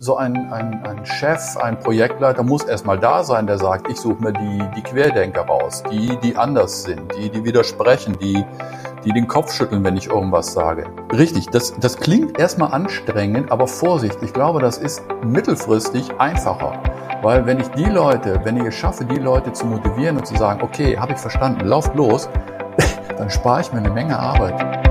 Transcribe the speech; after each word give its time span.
so 0.00 0.16
ein, 0.16 0.52
ein, 0.52 0.86
ein 0.86 1.04
Chef, 1.04 1.56
ein 1.56 1.80
Projektleiter 1.80 2.44
muss 2.44 2.62
erstmal 2.62 2.98
da 3.00 3.24
sein, 3.24 3.48
der 3.48 3.58
sagt, 3.58 3.90
ich 3.90 3.96
suche 3.96 4.22
mir 4.22 4.32
die, 4.32 4.62
die 4.76 4.82
Querdenker 4.82 5.42
raus, 5.42 5.82
die, 5.90 6.16
die 6.18 6.36
anders 6.36 6.84
sind, 6.84 7.12
die, 7.16 7.30
die 7.30 7.44
widersprechen, 7.44 8.16
die, 8.20 8.44
die 9.04 9.12
den 9.12 9.26
Kopf 9.26 9.52
schütteln, 9.52 9.82
wenn 9.82 9.96
ich 9.96 10.06
irgendwas 10.06 10.52
sage. 10.52 10.86
Richtig, 11.12 11.46
das, 11.48 11.74
das 11.80 11.96
klingt 11.96 12.38
erstmal 12.38 12.72
anstrengend, 12.72 13.50
aber 13.50 13.66
Vorsicht, 13.66 14.18
ich 14.22 14.32
glaube, 14.32 14.60
das 14.60 14.78
ist 14.78 15.02
mittelfristig 15.24 16.12
einfacher. 16.18 16.80
Weil 17.22 17.46
wenn 17.46 17.58
ich 17.58 17.68
die 17.70 17.86
Leute, 17.86 18.40
wenn 18.44 18.56
ich 18.56 18.66
es 18.66 18.76
schaffe, 18.76 19.04
die 19.04 19.18
Leute 19.18 19.52
zu 19.52 19.66
motivieren 19.66 20.16
und 20.16 20.26
zu 20.26 20.36
sagen, 20.36 20.62
okay, 20.62 20.96
habe 20.96 21.14
ich 21.14 21.18
verstanden, 21.18 21.66
lauft 21.66 21.96
los, 21.96 22.28
dann 23.16 23.30
spare 23.30 23.62
ich 23.62 23.72
mir 23.72 23.80
eine 23.80 23.90
Menge 23.90 24.16
Arbeit. 24.16 24.87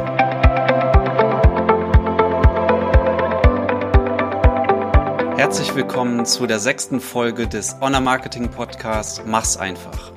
Herzlich 5.48 5.76
willkommen 5.76 6.26
zu 6.26 6.46
der 6.46 6.60
sechsten 6.60 7.00
Folge 7.00 7.48
des 7.48 7.78
Honor 7.80 8.02
Marketing 8.02 8.50
Podcasts 8.50 9.22
Mach's 9.26 9.56
einfach. 9.56 10.12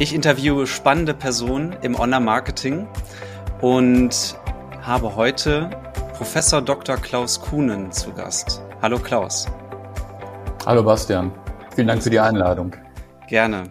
Ich 0.00 0.12
interviewe 0.12 0.66
spannende 0.66 1.14
Personen 1.14 1.76
im 1.82 1.96
Honor 1.96 2.18
Marketing 2.18 2.88
und 3.60 4.36
habe 4.82 5.14
heute 5.14 5.70
Professor 6.14 6.60
Dr. 6.60 6.96
Klaus 6.96 7.40
Kuhnen 7.40 7.92
zu 7.92 8.12
Gast. 8.12 8.60
Hallo 8.82 8.98
Klaus. 8.98 9.46
Hallo 10.66 10.82
Bastian. 10.82 11.30
Vielen 11.76 11.86
Dank 11.86 12.02
für 12.02 12.10
die 12.10 12.18
Einladung. 12.18 12.74
Gerne. 13.28 13.70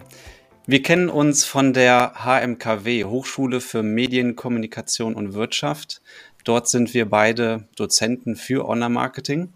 Wir 0.66 0.82
kennen 0.82 1.10
uns 1.10 1.44
von 1.44 1.74
der 1.74 2.14
HMKW, 2.24 3.04
Hochschule 3.04 3.60
für 3.60 3.84
Medien, 3.84 4.38
Kommunikation 4.38 5.14
und 5.16 5.34
Wirtschaft. 5.34 6.02
Dort 6.46 6.70
sind 6.70 6.94
wir 6.94 7.10
beide 7.10 7.68
Dozenten 7.76 8.38
für 8.38 8.66
Honor 8.66 8.88
Marketing. 8.88 9.52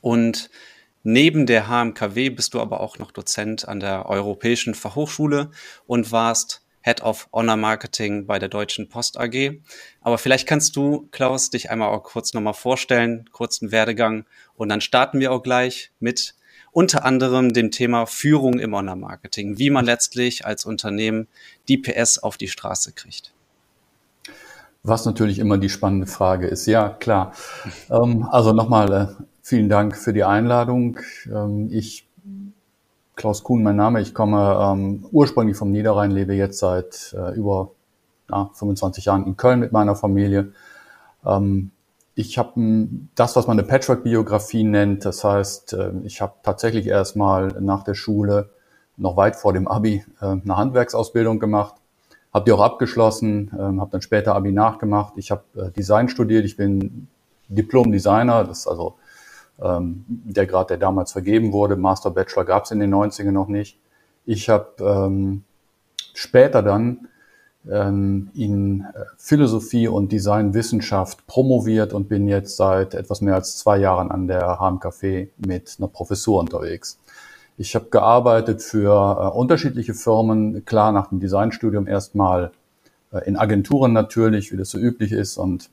Und 0.00 0.50
neben 1.02 1.46
der 1.46 1.68
HMKW 1.68 2.30
bist 2.30 2.54
du 2.54 2.60
aber 2.60 2.80
auch 2.80 2.98
noch 2.98 3.10
Dozent 3.10 3.68
an 3.68 3.80
der 3.80 4.06
Europäischen 4.06 4.74
Fachhochschule 4.74 5.50
und 5.86 6.12
warst 6.12 6.62
Head 6.84 7.02
of 7.02 7.28
Honor 7.32 7.56
Marketing 7.56 8.26
bei 8.26 8.38
der 8.38 8.48
Deutschen 8.48 8.88
Post 8.88 9.18
AG. 9.18 9.60
Aber 10.00 10.18
vielleicht 10.18 10.48
kannst 10.48 10.74
du, 10.76 11.08
Klaus, 11.12 11.50
dich 11.50 11.70
einmal 11.70 11.88
auch 11.88 12.02
kurz 12.02 12.34
nochmal 12.34 12.54
vorstellen, 12.54 13.28
kurzen 13.30 13.70
Werdegang. 13.70 14.26
Und 14.56 14.68
dann 14.68 14.80
starten 14.80 15.20
wir 15.20 15.32
auch 15.32 15.42
gleich 15.42 15.92
mit 16.00 16.34
unter 16.72 17.04
anderem 17.04 17.52
dem 17.52 17.70
Thema 17.70 18.06
Führung 18.06 18.58
im 18.58 18.74
Honor 18.74 18.96
Marketing, 18.96 19.58
wie 19.58 19.70
man 19.70 19.84
letztlich 19.84 20.46
als 20.46 20.64
Unternehmen 20.64 21.28
die 21.68 21.78
PS 21.78 22.18
auf 22.18 22.36
die 22.36 22.48
Straße 22.48 22.92
kriegt. 22.92 23.32
Was 24.82 25.04
natürlich 25.04 25.38
immer 25.38 25.58
die 25.58 25.68
spannende 25.68 26.06
Frage 26.08 26.48
ist. 26.48 26.66
Ja, 26.66 26.88
klar. 26.88 27.34
Ähm, 27.88 28.26
also 28.28 28.52
nochmal 28.52 29.16
äh, 29.20 29.24
Vielen 29.44 29.68
Dank 29.68 29.96
für 29.96 30.12
die 30.12 30.22
Einladung. 30.22 31.00
Ähm, 31.26 31.68
ich, 31.72 32.08
Klaus 33.16 33.42
Kuhn, 33.42 33.60
mein 33.60 33.74
Name. 33.74 34.00
Ich 34.00 34.14
komme 34.14 34.56
ähm, 34.60 35.04
ursprünglich 35.10 35.56
vom 35.56 35.72
Niederrhein, 35.72 36.12
lebe 36.12 36.32
jetzt 36.32 36.60
seit 36.60 37.12
äh, 37.18 37.34
über 37.34 37.72
na, 38.28 38.50
25 38.54 39.06
Jahren 39.06 39.26
in 39.26 39.36
Köln 39.36 39.58
mit 39.58 39.72
meiner 39.72 39.96
Familie. 39.96 40.52
Ähm, 41.26 41.72
ich 42.14 42.38
habe 42.38 42.52
das, 43.16 43.34
was 43.34 43.48
man 43.48 43.58
eine 43.58 43.66
Patchwork-Biografie 43.66 44.62
nennt. 44.62 45.04
Das 45.04 45.24
heißt, 45.24 45.72
äh, 45.72 45.90
ich 46.04 46.20
habe 46.20 46.34
tatsächlich 46.44 46.86
erstmal 46.86 47.48
nach 47.60 47.82
der 47.82 47.94
Schule, 47.94 48.50
noch 48.96 49.16
weit 49.16 49.34
vor 49.34 49.52
dem 49.52 49.66
Abi, 49.66 50.04
äh, 50.20 50.24
eine 50.24 50.56
Handwerksausbildung 50.56 51.40
gemacht. 51.40 51.74
Habe 52.32 52.44
die 52.44 52.52
auch 52.52 52.60
abgeschlossen, 52.60 53.50
äh, 53.52 53.80
habe 53.80 53.90
dann 53.90 54.02
später 54.02 54.36
Abi 54.36 54.52
nachgemacht. 54.52 55.14
Ich 55.16 55.32
habe 55.32 55.42
äh, 55.56 55.72
Design 55.72 56.08
studiert. 56.08 56.44
Ich 56.44 56.56
bin 56.56 57.08
Diplom-Designer. 57.48 58.44
Das 58.44 58.60
ist 58.60 58.66
also 58.68 58.94
ähm, 59.62 60.04
der 60.08 60.46
Grad, 60.46 60.70
der 60.70 60.78
damals 60.78 61.12
vergeben 61.12 61.52
wurde. 61.52 61.76
Master 61.76 62.10
Bachelor 62.10 62.44
gab 62.44 62.64
es 62.64 62.70
in 62.70 62.80
den 62.80 62.92
90ern 62.94 63.30
noch 63.30 63.48
nicht. 63.48 63.78
Ich 64.24 64.48
habe 64.48 64.74
ähm, 64.80 65.44
später 66.14 66.62
dann 66.62 67.08
ähm, 67.70 68.30
in 68.34 68.80
äh, 68.80 69.04
Philosophie 69.16 69.88
und 69.88 70.12
Designwissenschaft 70.12 71.26
promoviert 71.26 71.92
und 71.92 72.08
bin 72.08 72.28
jetzt 72.28 72.56
seit 72.56 72.94
etwas 72.94 73.20
mehr 73.20 73.34
als 73.34 73.56
zwei 73.56 73.78
Jahren 73.78 74.10
an 74.10 74.26
der 74.26 74.58
HMKF 74.58 75.28
mit 75.38 75.76
einer 75.78 75.88
Professur 75.88 76.40
unterwegs. 76.40 76.98
Ich 77.58 77.74
habe 77.74 77.86
gearbeitet 77.90 78.62
für 78.62 78.90
äh, 78.90 79.36
unterschiedliche 79.36 79.94
Firmen, 79.94 80.64
klar 80.64 80.92
nach 80.92 81.08
dem 81.08 81.20
Designstudium 81.20 81.86
erstmal 81.86 82.50
äh, 83.12 83.26
in 83.26 83.36
Agenturen 83.36 83.92
natürlich, 83.92 84.52
wie 84.52 84.56
das 84.56 84.70
so 84.70 84.78
üblich 84.78 85.12
ist 85.12 85.36
und 85.36 85.70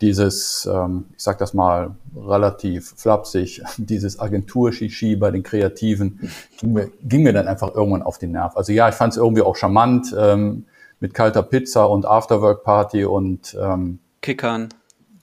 dieses, 0.00 0.68
ähm, 0.72 1.06
ich 1.16 1.22
sag 1.22 1.38
das 1.38 1.54
mal 1.54 1.94
relativ 2.16 2.94
flapsig, 2.96 3.62
dieses 3.76 4.18
Agentur-Shishi 4.18 5.16
bei 5.16 5.30
den 5.30 5.42
Kreativen 5.42 6.30
ging 6.58 6.72
mir, 6.72 6.90
ging 7.02 7.22
mir 7.22 7.32
dann 7.32 7.48
einfach 7.48 7.74
irgendwann 7.74 8.02
auf 8.02 8.18
den 8.18 8.32
Nerv. 8.32 8.56
Also 8.56 8.72
ja, 8.72 8.88
ich 8.88 8.94
fand 8.94 9.12
es 9.12 9.16
irgendwie 9.16 9.42
auch 9.42 9.56
charmant 9.56 10.14
ähm, 10.18 10.66
mit 11.00 11.14
kalter 11.14 11.42
Pizza 11.42 11.88
und 11.88 12.06
Afterwork-Party 12.06 13.04
und 13.04 13.56
ähm, 13.60 13.98
Kickern. 14.20 14.68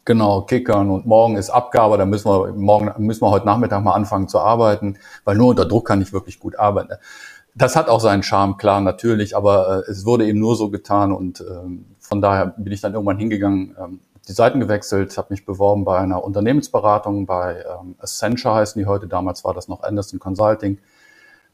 Genau, 0.06 0.42
Kickern 0.42 0.90
und 0.90 1.06
morgen 1.06 1.38
ist 1.38 1.52
Abgabe, 1.52 1.98
da 1.98 2.06
müssen 2.06 2.30
wir 2.30 2.54
morgen 2.54 2.92
müssen 3.06 3.22
wir 3.22 3.30
heute 3.30 3.46
Nachmittag 3.46 3.84
mal 3.84 3.94
anfangen 3.94 4.28
zu 4.28 4.40
arbeiten, 4.40 4.98
weil 5.26 5.38
nur 5.38 5.50
unter 5.50 5.66
Druck 5.66 5.88
kann 5.88 6.02
ich 6.02 6.12
wirklich 6.12 6.40
gut 6.40 6.58
arbeiten. 6.58 6.94
Das 7.54 7.76
hat 7.76 7.88
auch 7.90 8.00
seinen 8.00 8.24
Charme, 8.24 8.58
klar, 8.58 8.81
natürlich, 8.81 9.36
aber 9.36 9.84
äh, 9.88 9.92
es 9.92 10.06
wurde 10.06 10.26
eben 10.26 10.40
nur 10.40 10.56
so 10.56 10.70
getan 10.70 11.12
und 11.12 11.42
ähm, 11.42 11.86
von 12.00 12.22
daher 12.22 12.48
bin 12.48 12.74
ich 12.74 12.81
dann 12.81 12.94
irgendwann 12.94 13.18
hingegangen, 13.20 13.76
ähm, 13.80 14.00
die 14.28 14.34
Seiten 14.34 14.59
gewechselt, 14.59 15.18
habe 15.18 15.28
mich 15.32 15.46
beworben 15.46 15.84
bei 15.84 15.98
einer 15.98 16.24
Unternehmensberatung, 16.24 17.26
bei 17.26 17.64
ähm, 17.68 17.96
Accenture 18.00 18.56
heißen 18.56 18.80
die 18.80 18.86
heute, 18.86 19.08
damals 19.08 19.44
war 19.44 19.54
das 19.54 19.68
noch 19.68 19.84
Anderson 19.84 20.20
Consulting. 20.20 20.78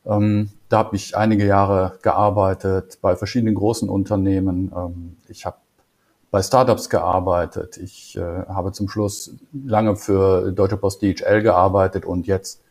Ähm, 0.06 0.50
da 0.70 0.80
habe 0.80 0.96
ich 0.96 1.16
einige 1.16 1.46
Jahre 1.46 1.98
gearbeitet 2.02 3.00
bei 3.02 3.16
verschiedenen 3.16 3.56
großen 3.56 3.90
Unternehmen. 3.90 4.72
Ähm, 4.76 5.18
ich 5.28 5.46
habe 5.46 5.58
bei 6.30 6.42
Startups 6.42 6.90
gearbeitet. 6.90 7.78
Ich 7.78 8.18
äh, 8.18 8.22
habe 8.22 8.72
zum 8.72 8.90
Schluss 8.90 9.36
lange 9.54 9.96
für 9.96 10.52
Deutsche 10.52 10.78
Post 10.78 11.02
DHL 11.02 11.42
gearbeitet 11.42 12.06
und 12.06 12.28
jetzt, 12.28 12.62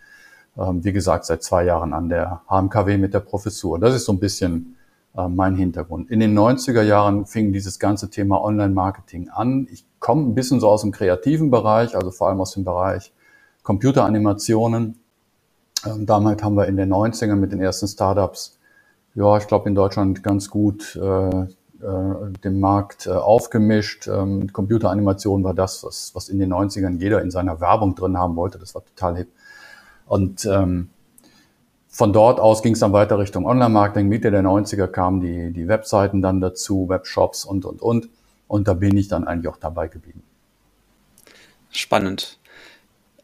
ähm, 0.59 0.85
wie 0.85 0.93
gesagt, 0.93 1.25
seit 1.25 1.43
zwei 1.43 1.65
Jahren 1.65 1.93
an 1.93 2.09
der 2.09 2.43
HMKW 2.49 2.99
mit 2.99 3.15
der 3.15 3.21
Professur. 3.21 3.79
Das 3.79 3.95
ist 3.95 4.05
so 4.05 4.13
ein 4.13 4.21
bisschen 4.21 4.76
äh, 5.17 5.29
mein 5.29 5.57
Hintergrund. 5.57 6.11
In 6.11 6.21
den 6.21 6.39
90er 6.39 6.83
Jahren 6.83 7.27
fing 7.27 7.53
dieses 7.53 7.79
ganze 7.79 8.11
Thema 8.11 8.43
Online-Marketing 8.43 9.29
an. 9.31 9.67
Ich 9.71 9.85
komme 9.99 10.23
ein 10.23 10.35
bisschen 10.35 10.61
so 10.61 10.69
aus 10.69 10.83
dem 10.83 10.93
kreativen 10.93 11.51
Bereich, 11.51 11.95
also 11.95 12.11
vor 12.11 12.29
allem 12.29 12.41
aus 12.41 12.53
dem 12.53 12.65
Bereich 12.65 13.13
Computeranimationen. 13.63 14.99
Ähm, 15.85 16.07
damals 16.07 16.43
haben 16.43 16.57
wir 16.57 16.67
in 16.67 16.77
den 16.77 16.93
90ern 16.93 17.37
mit 17.37 17.53
den 17.53 17.61
ersten 17.61 17.89
Startups, 17.89 18.59
ja, 19.15 19.39
ich 19.39 19.47
glaube 19.47 19.69
in 19.69 19.75
Deutschland 19.75 20.23
ganz 20.23 20.51
gut 20.51 20.95
äh, 20.97 21.47
äh, 21.83 22.33
den 22.45 22.61
Markt 22.61 23.07
äh, 23.07 23.11
aufgemischt. 23.11 24.09
Ähm, 24.09 24.53
Computeranimation 24.53 25.43
war 25.43 25.55
das, 25.55 25.83
was, 25.85 26.15
was 26.15 26.29
in 26.29 26.39
den 26.39 26.53
90ern 26.53 26.99
jeder 26.99 27.23
in 27.23 27.31
seiner 27.31 27.61
Werbung 27.61 27.95
drin 27.95 28.19
haben 28.19 28.37
wollte. 28.37 28.59
Das 28.59 28.75
war 28.75 28.85
total 28.85 29.17
hip. 29.17 29.29
Und 30.07 30.45
ähm, 30.47 30.91
von 31.97 32.13
dort 32.13 32.41
aus 32.41 32.63
ging 32.63 32.75
es 32.75 32.81
dann 32.81 32.93
weiter 32.93 33.19
Richtung 33.19 33.47
Online-Marketing. 33.47 34.07
Mitte 34.07 34.31
der 34.31 34.43
90er 34.43 34.87
kamen 34.87 35.23
die, 35.23 35.51
die 35.51 35.67
Webseiten 35.67 36.21
dann 36.21 36.43
dazu, 36.43 36.91
Webshops 36.91 37.47
und, 37.47 37.65
und, 37.65 37.81
und. 37.81 38.11
Und 38.49 38.69
da 38.69 38.75
bin 38.75 38.99
ich 38.99 39.09
dann 39.09 39.27
eigentlich 39.27 39.49
auch 39.49 39.57
dabei 39.57 39.89
geblieben. 39.89 40.23
Spannend. 41.71 42.39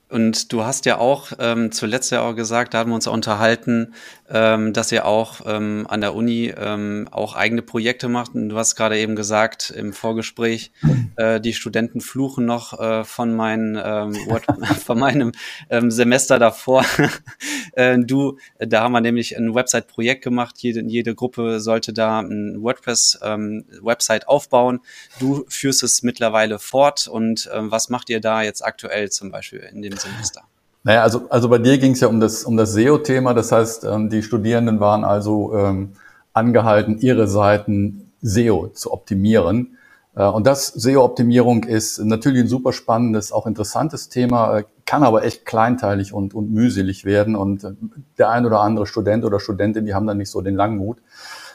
Und 0.09 0.55
du 0.55 0.65
hast 0.65 0.87
ja 0.87 0.97
auch 0.97 1.33
ähm, 1.39 1.71
zuletzt 1.71 2.13
ja 2.13 2.23
auch 2.23 2.35
gesagt, 2.35 2.73
da 2.73 2.79
haben 2.79 2.91
wir 2.91 2.95
uns 2.95 3.07
auch 3.07 3.13
unterhalten, 3.13 3.93
ähm, 4.33 4.73
dass 4.73 4.91
ihr 4.91 5.05
auch 5.05 5.43
ähm, 5.45 5.87
an 5.89 6.01
der 6.01 6.15
Uni 6.15 6.53
ähm, 6.57 7.07
auch 7.11 7.37
eigene 7.37 7.61
Projekte 7.61 8.09
macht. 8.09 8.35
Und 8.35 8.49
du 8.49 8.57
hast 8.57 8.77
gerade 8.77 8.99
eben 8.99 9.15
gesagt 9.15 9.71
im 9.71 9.93
Vorgespräch, 9.93 10.73
äh, 11.17 11.39
die 11.39 11.53
Studenten 11.53 12.01
fluchen 12.01 12.47
noch 12.47 12.81
äh, 12.81 13.05
von, 13.05 13.37
mein, 13.37 13.79
ähm, 13.83 14.15
von 14.85 14.99
meinem 14.99 15.33
ähm, 15.69 15.91
Semester 15.91 16.39
davor. 16.39 16.85
äh, 17.73 17.99
du, 17.99 18.39
da 18.59 18.83
haben 18.83 18.93
wir 18.93 19.03
nämlich 19.03 19.37
ein 19.37 19.55
Website-Projekt 19.55 20.25
gemacht. 20.25 20.57
Jede, 20.59 20.83
jede 20.83 21.15
Gruppe 21.15 21.61
sollte 21.61 21.93
da 21.93 22.21
ein 22.21 22.63
WordPress-Website 22.63 24.23
ähm, 24.23 24.29
aufbauen. 24.29 24.81
Du 25.21 25.45
führst 25.49 25.83
es 25.83 26.03
mittlerweile 26.03 26.59
fort. 26.59 27.07
Und 27.07 27.51
ähm, 27.53 27.71
was 27.71 27.91
macht 27.91 28.09
ihr 28.09 28.21
da 28.21 28.43
jetzt 28.43 28.65
aktuell 28.65 29.11
zum 29.11 29.31
Beispiel 29.31 29.61
in 29.61 29.83
dem 29.83 29.97
Semester? 29.99 30.43
Naja, 30.85 31.03
also, 31.03 31.27
also 31.29 31.49
bei 31.49 31.59
dir 31.59 31.79
ging 31.79 31.93
es 31.93 32.01
ja 32.01 32.09
um 32.09 32.21
das, 32.21 32.45
um 32.45 32.57
das 32.57 32.73
SEO-Thema. 32.73 33.35
Das 33.35 33.53
heißt, 33.53 33.85
ähm, 33.85 34.11
die 34.11 34.23
Studierenden 34.23 34.81
waren 34.81 35.05
also 35.05 35.55
ähm, 35.57 35.93
angehalten, 36.33 36.99
ihre 36.99 37.29
Seiten 37.29 38.13
SEO 38.21 38.69
zu 38.69 38.93
optimieren. 38.93 39.77
Äh, 40.17 40.25
und 40.25 40.47
das 40.47 40.69
SEO-Optimierung 40.69 41.65
ist 41.65 41.99
natürlich 42.01 42.41
ein 42.41 42.49
super 42.49 42.73
spannendes, 42.73 43.33
auch 43.33 43.47
interessantes 43.47 44.09
Thema, 44.09 44.59
äh, 44.59 44.65
kann 44.85 45.05
aber 45.05 45.25
echt 45.25 45.47
kleinteilig 45.47 46.13
und, 46.13 46.35
und 46.35 46.51
mühselig 46.51 47.05
werden. 47.05 47.37
Und 47.37 47.63
äh, 47.63 47.73
der 48.19 48.31
ein 48.31 48.45
oder 48.45 48.61
andere 48.61 48.87
Student 48.87 49.25
oder 49.25 49.39
Studentin, 49.39 49.87
die 49.87 49.95
haben 49.95 50.07
dann 50.07 50.19
nicht 50.19 50.31
so 50.31 50.41
den 50.41 50.57
Langmut, 50.57 50.99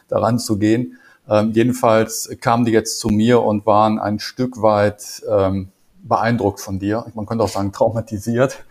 daran 0.07 0.39
zu 0.39 0.57
gehen. 0.57 0.97
Ähm, 1.29 1.51
jedenfalls 1.51 2.29
kamen 2.39 2.63
die 2.63 2.71
jetzt 2.71 2.99
zu 2.99 3.09
mir 3.09 3.41
und 3.41 3.65
waren 3.65 3.99
ein 3.99 4.19
Stück 4.19 4.61
weit 4.61 5.21
ähm, 5.29 5.67
beeindruckt 6.07 6.59
von 6.59 6.79
dir. 6.79 7.05
Man 7.13 7.25
könnte 7.25 7.43
auch 7.43 7.49
sagen 7.49 7.71
traumatisiert. 7.71 8.63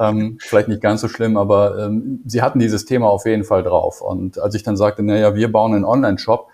ähm, 0.00 0.38
vielleicht 0.40 0.68
nicht 0.68 0.80
ganz 0.80 1.00
so 1.00 1.08
schlimm, 1.08 1.36
aber 1.36 1.78
ähm, 1.78 2.22
sie 2.26 2.42
hatten 2.42 2.58
dieses 2.58 2.84
Thema 2.84 3.08
auf 3.08 3.26
jeden 3.26 3.44
Fall 3.44 3.62
drauf. 3.62 4.00
Und 4.00 4.38
als 4.38 4.54
ich 4.54 4.62
dann 4.62 4.76
sagte, 4.76 5.02
naja, 5.02 5.34
wir 5.34 5.50
bauen 5.50 5.74
einen 5.74 5.84
Online-Shop, 5.84 6.48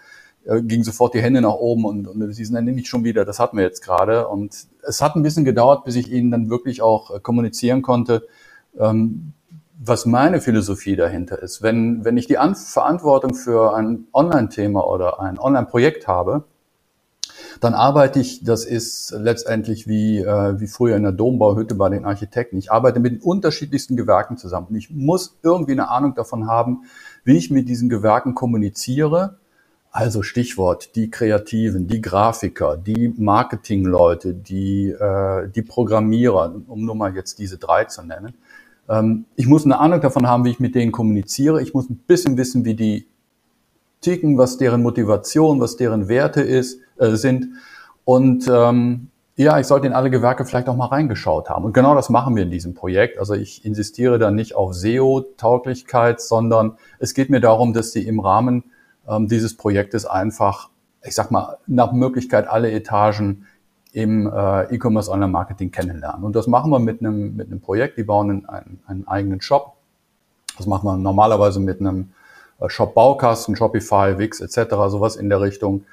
äh, 0.44 0.62
ging 0.62 0.82
sofort 0.82 1.14
die 1.14 1.20
Hände 1.22 1.40
nach 1.40 1.54
oben 1.54 1.84
und, 1.84 2.08
und 2.08 2.32
sie 2.32 2.44
sind 2.44 2.54
dann 2.54 2.64
nicht 2.64 2.88
schon 2.88 3.04
wieder, 3.04 3.24
das 3.24 3.38
hatten 3.38 3.56
wir 3.56 3.64
jetzt 3.64 3.82
gerade. 3.82 4.28
Und 4.28 4.66
es 4.86 5.02
hat 5.02 5.16
ein 5.16 5.22
bisschen 5.22 5.44
gedauert, 5.44 5.84
bis 5.84 5.96
ich 5.96 6.10
ihnen 6.10 6.30
dann 6.30 6.50
wirklich 6.50 6.82
auch 6.82 7.14
äh, 7.14 7.20
kommunizieren 7.20 7.82
konnte, 7.82 8.26
ähm, 8.78 9.32
was 9.82 10.04
meine 10.06 10.40
Philosophie 10.40 10.96
dahinter 10.96 11.40
ist. 11.40 11.62
Wenn, 11.62 12.04
wenn 12.04 12.16
ich 12.16 12.26
die 12.26 12.38
An 12.38 12.54
Verantwortung 12.54 13.34
für 13.34 13.74
ein 13.74 14.06
Online-Thema 14.12 14.86
oder 14.86 15.20
ein 15.20 15.38
Online-Projekt 15.38 16.06
habe, 16.06 16.44
dann 17.60 17.74
arbeite 17.74 18.20
ich, 18.20 18.42
das 18.42 18.64
ist 18.64 19.14
letztendlich 19.16 19.86
wie, 19.86 20.18
äh, 20.18 20.58
wie 20.58 20.66
früher 20.66 20.96
in 20.96 21.02
der 21.02 21.12
Dombauhütte 21.12 21.74
bei 21.74 21.90
den 21.90 22.06
Architekten. 22.06 22.56
Ich 22.56 22.72
arbeite 22.72 23.00
mit 23.00 23.12
den 23.12 23.20
unterschiedlichsten 23.20 23.96
Gewerken 23.96 24.38
zusammen. 24.38 24.74
Ich 24.74 24.90
muss 24.90 25.38
irgendwie 25.42 25.72
eine 25.72 25.90
Ahnung 25.90 26.14
davon 26.14 26.46
haben, 26.46 26.84
wie 27.22 27.36
ich 27.36 27.50
mit 27.50 27.68
diesen 27.68 27.90
Gewerken 27.90 28.34
kommuniziere. 28.34 29.36
Also 29.92 30.22
Stichwort, 30.22 30.94
die 30.96 31.10
Kreativen, 31.10 31.86
die 31.86 32.00
Grafiker, 32.00 32.76
die 32.76 33.12
Marketingleute, 33.16 34.34
die, 34.34 34.90
äh, 34.90 35.48
die 35.48 35.62
Programmierer, 35.62 36.54
um 36.66 36.84
nur 36.84 36.94
mal 36.94 37.14
jetzt 37.14 37.38
diese 37.38 37.58
drei 37.58 37.84
zu 37.84 38.02
nennen. 38.02 38.34
Ähm, 38.88 39.26
ich 39.36 39.46
muss 39.46 39.64
eine 39.64 39.78
Ahnung 39.78 40.00
davon 40.00 40.26
haben, 40.26 40.44
wie 40.44 40.50
ich 40.50 40.60
mit 40.60 40.74
denen 40.74 40.92
kommuniziere. 40.92 41.60
Ich 41.60 41.74
muss 41.74 41.90
ein 41.90 41.96
bisschen 42.06 42.38
wissen, 42.38 42.64
wie 42.64 42.74
die 42.74 43.06
ticken, 44.00 44.38
was 44.38 44.58
deren 44.58 44.82
Motivation, 44.82 45.60
was 45.60 45.76
deren 45.76 46.08
Werte 46.08 46.40
ist, 46.40 46.80
äh, 46.98 47.16
sind. 47.16 47.48
Und 48.04 48.48
ähm, 48.52 49.08
ja, 49.36 49.58
ich 49.58 49.66
sollte 49.66 49.86
in 49.86 49.92
alle 49.92 50.10
Gewerke 50.10 50.44
vielleicht 50.44 50.68
auch 50.68 50.76
mal 50.76 50.86
reingeschaut 50.86 51.48
haben. 51.48 51.64
Und 51.64 51.72
genau 51.72 51.94
das 51.94 52.10
machen 52.10 52.36
wir 52.36 52.42
in 52.42 52.50
diesem 52.50 52.74
Projekt. 52.74 53.18
Also 53.18 53.34
ich 53.34 53.64
insistiere 53.64 54.18
da 54.18 54.30
nicht 54.30 54.54
auf 54.54 54.74
SEO-Tauglichkeit, 54.74 56.20
sondern 56.20 56.76
es 56.98 57.14
geht 57.14 57.30
mir 57.30 57.40
darum, 57.40 57.72
dass 57.72 57.92
sie 57.92 58.06
im 58.06 58.20
Rahmen 58.20 58.64
ähm, 59.08 59.28
dieses 59.28 59.56
Projektes 59.56 60.04
einfach, 60.04 60.68
ich 61.02 61.14
sag 61.14 61.30
mal, 61.30 61.58
nach 61.66 61.92
Möglichkeit 61.92 62.48
alle 62.48 62.70
Etagen 62.70 63.46
im 63.92 64.26
äh, 64.26 64.74
E-Commerce 64.74 65.10
Online 65.10 65.32
Marketing 65.32 65.70
kennenlernen. 65.70 66.22
Und 66.22 66.36
das 66.36 66.46
machen 66.46 66.70
wir 66.70 66.78
mit 66.78 67.00
einem, 67.00 67.34
mit 67.34 67.46
einem 67.46 67.60
Projekt. 67.60 67.98
Die 67.98 68.04
bauen 68.04 68.46
einen, 68.46 68.80
einen 68.86 69.08
eigenen 69.08 69.40
Shop. 69.40 69.76
Das 70.56 70.66
machen 70.66 70.84
wir 70.86 70.96
normalerweise 70.96 71.60
mit 71.60 71.80
einem 71.80 72.10
äh, 72.60 72.68
Shop-Baukasten, 72.68 73.56
Shopify, 73.56 74.18
Wix 74.18 74.40
etc., 74.40 74.74
sowas 74.88 75.16
in 75.16 75.28
der 75.28 75.40
Richtung. 75.40 75.84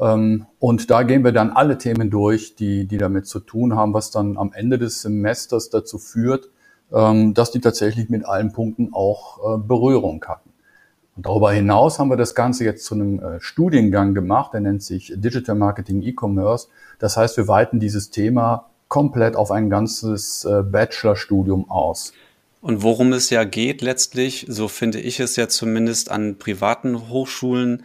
Ähm, 0.00 0.46
und 0.58 0.90
da 0.90 1.02
gehen 1.02 1.24
wir 1.24 1.32
dann 1.32 1.50
alle 1.50 1.78
Themen 1.78 2.10
durch, 2.10 2.54
die, 2.54 2.86
die 2.86 2.98
damit 2.98 3.26
zu 3.26 3.40
tun 3.40 3.76
haben, 3.76 3.94
was 3.94 4.10
dann 4.10 4.36
am 4.36 4.52
Ende 4.52 4.78
des 4.78 5.02
Semesters 5.02 5.70
dazu 5.70 5.98
führt, 5.98 6.50
ähm, 6.92 7.34
dass 7.34 7.50
die 7.50 7.60
tatsächlich 7.60 8.08
mit 8.08 8.24
allen 8.24 8.52
Punkten 8.52 8.90
auch 8.92 9.56
äh, 9.56 9.58
Berührung 9.58 10.24
hatten. 10.26 10.50
Und 11.16 11.26
darüber 11.26 11.52
hinaus 11.52 11.98
haben 11.98 12.10
wir 12.10 12.16
das 12.16 12.34
Ganze 12.34 12.64
jetzt 12.64 12.84
zu 12.84 12.94
einem 12.94 13.18
äh, 13.18 13.40
Studiengang 13.40 14.14
gemacht, 14.14 14.52
der 14.52 14.60
nennt 14.60 14.82
sich 14.82 15.12
Digital 15.16 15.56
Marketing 15.56 16.02
E-Commerce. 16.02 16.68
Das 17.00 17.16
heißt, 17.16 17.36
wir 17.36 17.48
weiten 17.48 17.80
dieses 17.80 18.10
Thema 18.10 18.66
komplett 18.86 19.36
auf 19.36 19.50
ein 19.50 19.68
ganzes 19.68 20.48
Bachelorstudium 20.48 21.70
aus. 21.70 22.14
Und 22.60 22.82
worum 22.82 23.12
es 23.12 23.30
ja 23.30 23.44
geht 23.44 23.82
letztlich, 23.82 24.46
so 24.48 24.68
finde 24.68 25.00
ich 25.00 25.20
es 25.20 25.36
ja 25.36 25.48
zumindest 25.48 26.10
an 26.10 26.38
privaten 26.38 27.08
Hochschulen, 27.08 27.84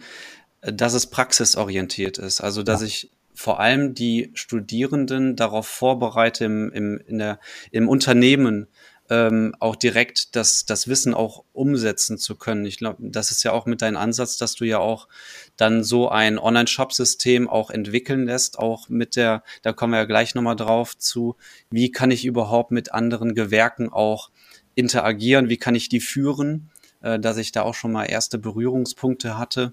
dass 0.62 0.94
es 0.94 1.06
praxisorientiert 1.06 2.18
ist. 2.18 2.40
Also 2.40 2.62
dass 2.62 2.80
ja. 2.80 2.88
ich 2.88 3.10
vor 3.34 3.60
allem 3.60 3.94
die 3.94 4.30
Studierenden 4.34 5.36
darauf 5.36 5.66
vorbereite, 5.66 6.44
im, 6.44 6.70
im, 6.72 7.00
in 7.06 7.18
der, 7.18 7.40
im 7.70 7.88
Unternehmen 7.88 8.68
ähm, 9.10 9.54
auch 9.60 9.76
direkt 9.76 10.34
das, 10.34 10.64
das 10.64 10.88
Wissen 10.88 11.12
auch 11.12 11.44
umsetzen 11.52 12.16
zu 12.16 12.36
können. 12.36 12.64
Ich 12.64 12.78
glaube, 12.78 12.98
das 13.00 13.30
ist 13.30 13.42
ja 13.42 13.52
auch 13.52 13.66
mit 13.66 13.82
deinem 13.82 13.98
Ansatz, 13.98 14.38
dass 14.38 14.54
du 14.54 14.64
ja 14.64 14.78
auch 14.78 15.08
dann 15.56 15.84
so 15.84 16.08
ein 16.08 16.38
Online-Shop-System 16.38 17.48
auch 17.48 17.70
entwickeln 17.70 18.24
lässt, 18.26 18.58
auch 18.58 18.88
mit 18.88 19.16
der, 19.16 19.42
da 19.62 19.72
kommen 19.72 19.92
wir 19.92 19.98
ja 19.98 20.04
gleich 20.04 20.34
nochmal 20.34 20.56
drauf 20.56 20.96
zu, 20.96 21.36
wie 21.70 21.90
kann 21.92 22.10
ich 22.10 22.24
überhaupt 22.24 22.70
mit 22.70 22.94
anderen 22.94 23.34
Gewerken 23.34 23.92
auch 23.92 24.30
interagieren, 24.74 25.48
wie 25.48 25.56
kann 25.56 25.74
ich 25.74 25.88
die 25.88 26.00
führen, 26.00 26.70
äh, 27.02 27.18
dass 27.18 27.36
ich 27.36 27.52
da 27.52 27.62
auch 27.62 27.74
schon 27.74 27.92
mal 27.92 28.04
erste 28.04 28.38
Berührungspunkte 28.38 29.38
hatte. 29.38 29.72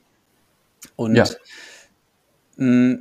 Und 0.96 1.16
ja. 1.16 1.26
mh, 2.58 3.00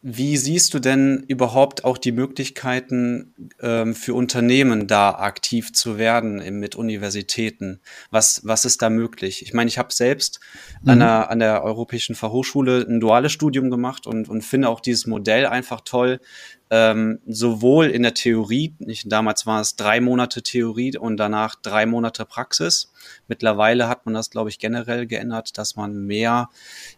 wie 0.00 0.36
siehst 0.36 0.74
du 0.74 0.78
denn 0.78 1.24
überhaupt 1.26 1.84
auch 1.84 1.98
die 1.98 2.12
Möglichkeiten 2.12 3.34
ähm, 3.60 3.96
für 3.96 4.14
Unternehmen 4.14 4.86
da 4.86 5.10
aktiv 5.10 5.72
zu 5.72 5.98
werden 5.98 6.40
im, 6.40 6.60
mit 6.60 6.76
Universitäten? 6.76 7.80
Was, 8.12 8.42
was 8.44 8.64
ist 8.64 8.80
da 8.80 8.90
möglich? 8.90 9.42
Ich 9.42 9.54
meine, 9.54 9.66
ich 9.66 9.76
habe 9.76 9.92
selbst 9.92 10.38
mhm. 10.82 10.90
an, 10.90 10.98
der, 11.00 11.30
an 11.30 11.38
der 11.40 11.64
Europäischen 11.64 12.14
Fachhochschule 12.14 12.86
ein 12.88 13.00
duales 13.00 13.32
Studium 13.32 13.70
gemacht 13.70 14.06
und, 14.06 14.28
und 14.28 14.42
finde 14.42 14.68
auch 14.68 14.80
dieses 14.80 15.06
Modell 15.08 15.46
einfach 15.46 15.80
toll, 15.80 16.20
ähm, 16.70 17.20
sowohl 17.26 17.86
in 17.86 18.02
der 18.02 18.14
Theorie, 18.14 18.74
nicht, 18.78 19.10
damals 19.10 19.46
war 19.46 19.60
es 19.60 19.76
drei 19.76 20.00
Monate 20.00 20.42
Theorie 20.42 20.96
und 20.96 21.16
danach 21.16 21.54
drei 21.54 21.86
Monate 21.86 22.24
Praxis. 22.26 22.92
Mittlerweile 23.26 23.88
hat 23.88 24.04
man 24.04 24.14
das, 24.14 24.30
glaube 24.30 24.50
ich, 24.50 24.58
generell 24.58 25.06
geändert, 25.06 25.56
dass 25.56 25.76
man 25.76 26.06
mehr 26.06 26.50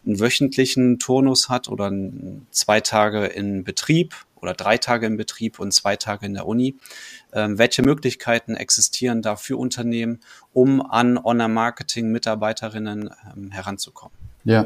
einen 0.05 0.19
wöchentlichen 0.19 0.99
Turnus 0.99 1.49
hat 1.49 1.69
oder 1.69 1.91
zwei 2.51 2.81
Tage 2.81 3.25
in 3.25 3.63
Betrieb 3.63 4.15
oder 4.41 4.53
drei 4.53 4.77
Tage 4.77 5.05
im 5.05 5.17
Betrieb 5.17 5.59
und 5.59 5.71
zwei 5.71 5.95
Tage 5.95 6.25
in 6.25 6.33
der 6.33 6.47
Uni. 6.47 6.75
Ähm, 7.31 7.57
welche 7.57 7.83
Möglichkeiten 7.83 8.55
existieren 8.55 9.21
da 9.21 9.35
für 9.35 9.57
Unternehmen, 9.57 10.19
um 10.51 10.81
an 10.81 11.17
Online-Marketing-Mitarbeiterinnen 11.17 13.09
ähm, 13.35 13.51
heranzukommen? 13.51 14.20
Ja, 14.43 14.65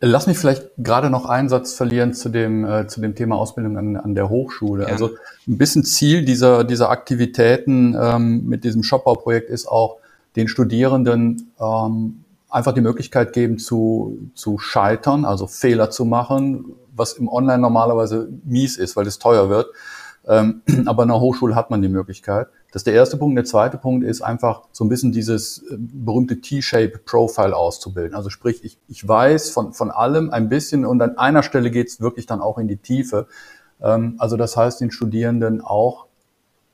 lass 0.00 0.26
mich 0.26 0.38
vielleicht 0.38 0.70
gerade 0.76 1.08
noch 1.10 1.26
einen 1.26 1.48
Satz 1.48 1.72
verlieren 1.72 2.12
zu 2.12 2.28
dem, 2.28 2.64
äh, 2.64 2.86
zu 2.86 3.00
dem 3.00 3.14
Thema 3.14 3.36
Ausbildung 3.36 3.78
an, 3.78 3.96
an 3.96 4.14
der 4.14 4.28
Hochschule. 4.28 4.84
Ja. 4.84 4.90
Also 4.90 5.10
ein 5.48 5.58
bisschen 5.58 5.84
Ziel 5.84 6.24
dieser, 6.24 6.64
dieser 6.64 6.90
Aktivitäten 6.90 7.96
ähm, 7.98 8.44
mit 8.46 8.64
diesem 8.64 8.82
Shopbau-Projekt 8.82 9.50
ist 9.50 9.66
auch, 9.66 9.98
den 10.36 10.48
Studierenden 10.48 11.50
ähm, 11.58 12.24
einfach 12.50 12.72
die 12.72 12.82
Möglichkeit 12.82 13.32
geben 13.32 13.58
zu, 13.58 14.18
zu 14.34 14.58
scheitern, 14.58 15.24
also 15.24 15.46
Fehler 15.46 15.90
zu 15.90 16.04
machen, 16.04 16.74
was 16.94 17.14
im 17.14 17.28
Online 17.28 17.58
normalerweise 17.58 18.28
mies 18.44 18.76
ist, 18.76 18.96
weil 18.96 19.06
es 19.06 19.18
teuer 19.18 19.48
wird. 19.48 19.68
Ähm, 20.26 20.62
aber 20.86 21.04
in 21.04 21.08
der 21.08 21.20
Hochschule 21.20 21.54
hat 21.54 21.70
man 21.70 21.82
die 21.82 21.88
Möglichkeit. 21.88 22.48
Das 22.76 22.80
ist 22.80 22.88
der 22.88 22.94
erste 22.94 23.16
Punkt. 23.16 23.38
Der 23.38 23.46
zweite 23.46 23.78
Punkt 23.78 24.04
ist 24.04 24.20
einfach 24.20 24.64
so 24.70 24.84
ein 24.84 24.90
bisschen 24.90 25.10
dieses 25.10 25.62
äh, 25.62 25.78
berühmte 25.78 26.42
T-Shape-Profile 26.42 27.56
auszubilden. 27.56 28.14
Also 28.14 28.28
sprich, 28.28 28.62
ich, 28.64 28.76
ich 28.86 29.08
weiß 29.08 29.48
von, 29.48 29.72
von 29.72 29.90
allem 29.90 30.28
ein 30.28 30.50
bisschen 30.50 30.84
und 30.84 31.00
an 31.00 31.16
einer 31.16 31.42
Stelle 31.42 31.70
geht 31.70 31.88
es 31.88 32.02
wirklich 32.02 32.26
dann 32.26 32.42
auch 32.42 32.58
in 32.58 32.68
die 32.68 32.76
Tiefe. 32.76 33.28
Ähm, 33.80 34.16
also 34.18 34.36
das 34.36 34.58
heißt, 34.58 34.82
den 34.82 34.90
Studierenden 34.90 35.62
auch 35.62 36.04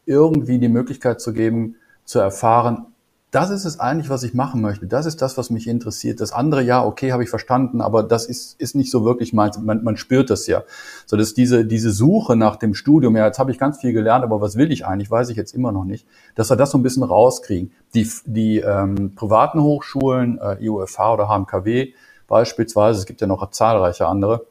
irgendwie 0.04 0.58
die 0.58 0.68
Möglichkeit 0.68 1.20
zu 1.20 1.32
geben, 1.32 1.76
zu 2.04 2.18
erfahren, 2.18 2.86
das 3.32 3.48
ist 3.48 3.64
es 3.64 3.80
eigentlich, 3.80 4.10
was 4.10 4.24
ich 4.24 4.34
machen 4.34 4.60
möchte. 4.60 4.86
Das 4.86 5.06
ist 5.06 5.22
das, 5.22 5.38
was 5.38 5.48
mich 5.48 5.66
interessiert. 5.66 6.20
Das 6.20 6.32
andere, 6.32 6.62
ja, 6.62 6.84
okay, 6.84 7.12
habe 7.12 7.24
ich 7.24 7.30
verstanden, 7.30 7.80
aber 7.80 8.02
das 8.02 8.26
ist, 8.26 8.60
ist 8.60 8.76
nicht 8.76 8.90
so 8.90 9.06
wirklich 9.06 9.32
meins. 9.32 9.58
Man, 9.58 9.82
man 9.82 9.96
spürt 9.96 10.28
das 10.28 10.46
ja. 10.46 10.64
So, 11.06 11.16
dass 11.16 11.32
diese, 11.32 11.64
diese 11.64 11.92
Suche 11.92 12.36
nach 12.36 12.56
dem 12.56 12.74
Studium, 12.74 13.16
ja, 13.16 13.24
jetzt 13.24 13.38
habe 13.38 13.50
ich 13.50 13.58
ganz 13.58 13.80
viel 13.80 13.94
gelernt, 13.94 14.22
aber 14.22 14.42
was 14.42 14.56
will 14.56 14.70
ich 14.70 14.84
eigentlich, 14.84 15.10
weiß 15.10 15.30
ich 15.30 15.38
jetzt 15.38 15.54
immer 15.54 15.72
noch 15.72 15.84
nicht, 15.84 16.06
dass 16.34 16.50
wir 16.50 16.56
das 16.56 16.72
so 16.72 16.78
ein 16.78 16.82
bisschen 16.82 17.04
rauskriegen. 17.04 17.72
Die, 17.94 18.06
die 18.26 18.58
ähm, 18.58 19.14
privaten 19.14 19.62
Hochschulen, 19.62 20.38
äh, 20.38 20.62
IUFH 20.62 21.14
oder 21.14 21.28
HMKW 21.28 21.94
beispielsweise, 22.28 22.98
es 22.98 23.06
gibt 23.06 23.22
ja 23.22 23.26
noch 23.26 23.50
zahlreiche 23.50 24.08
andere, 24.08 24.44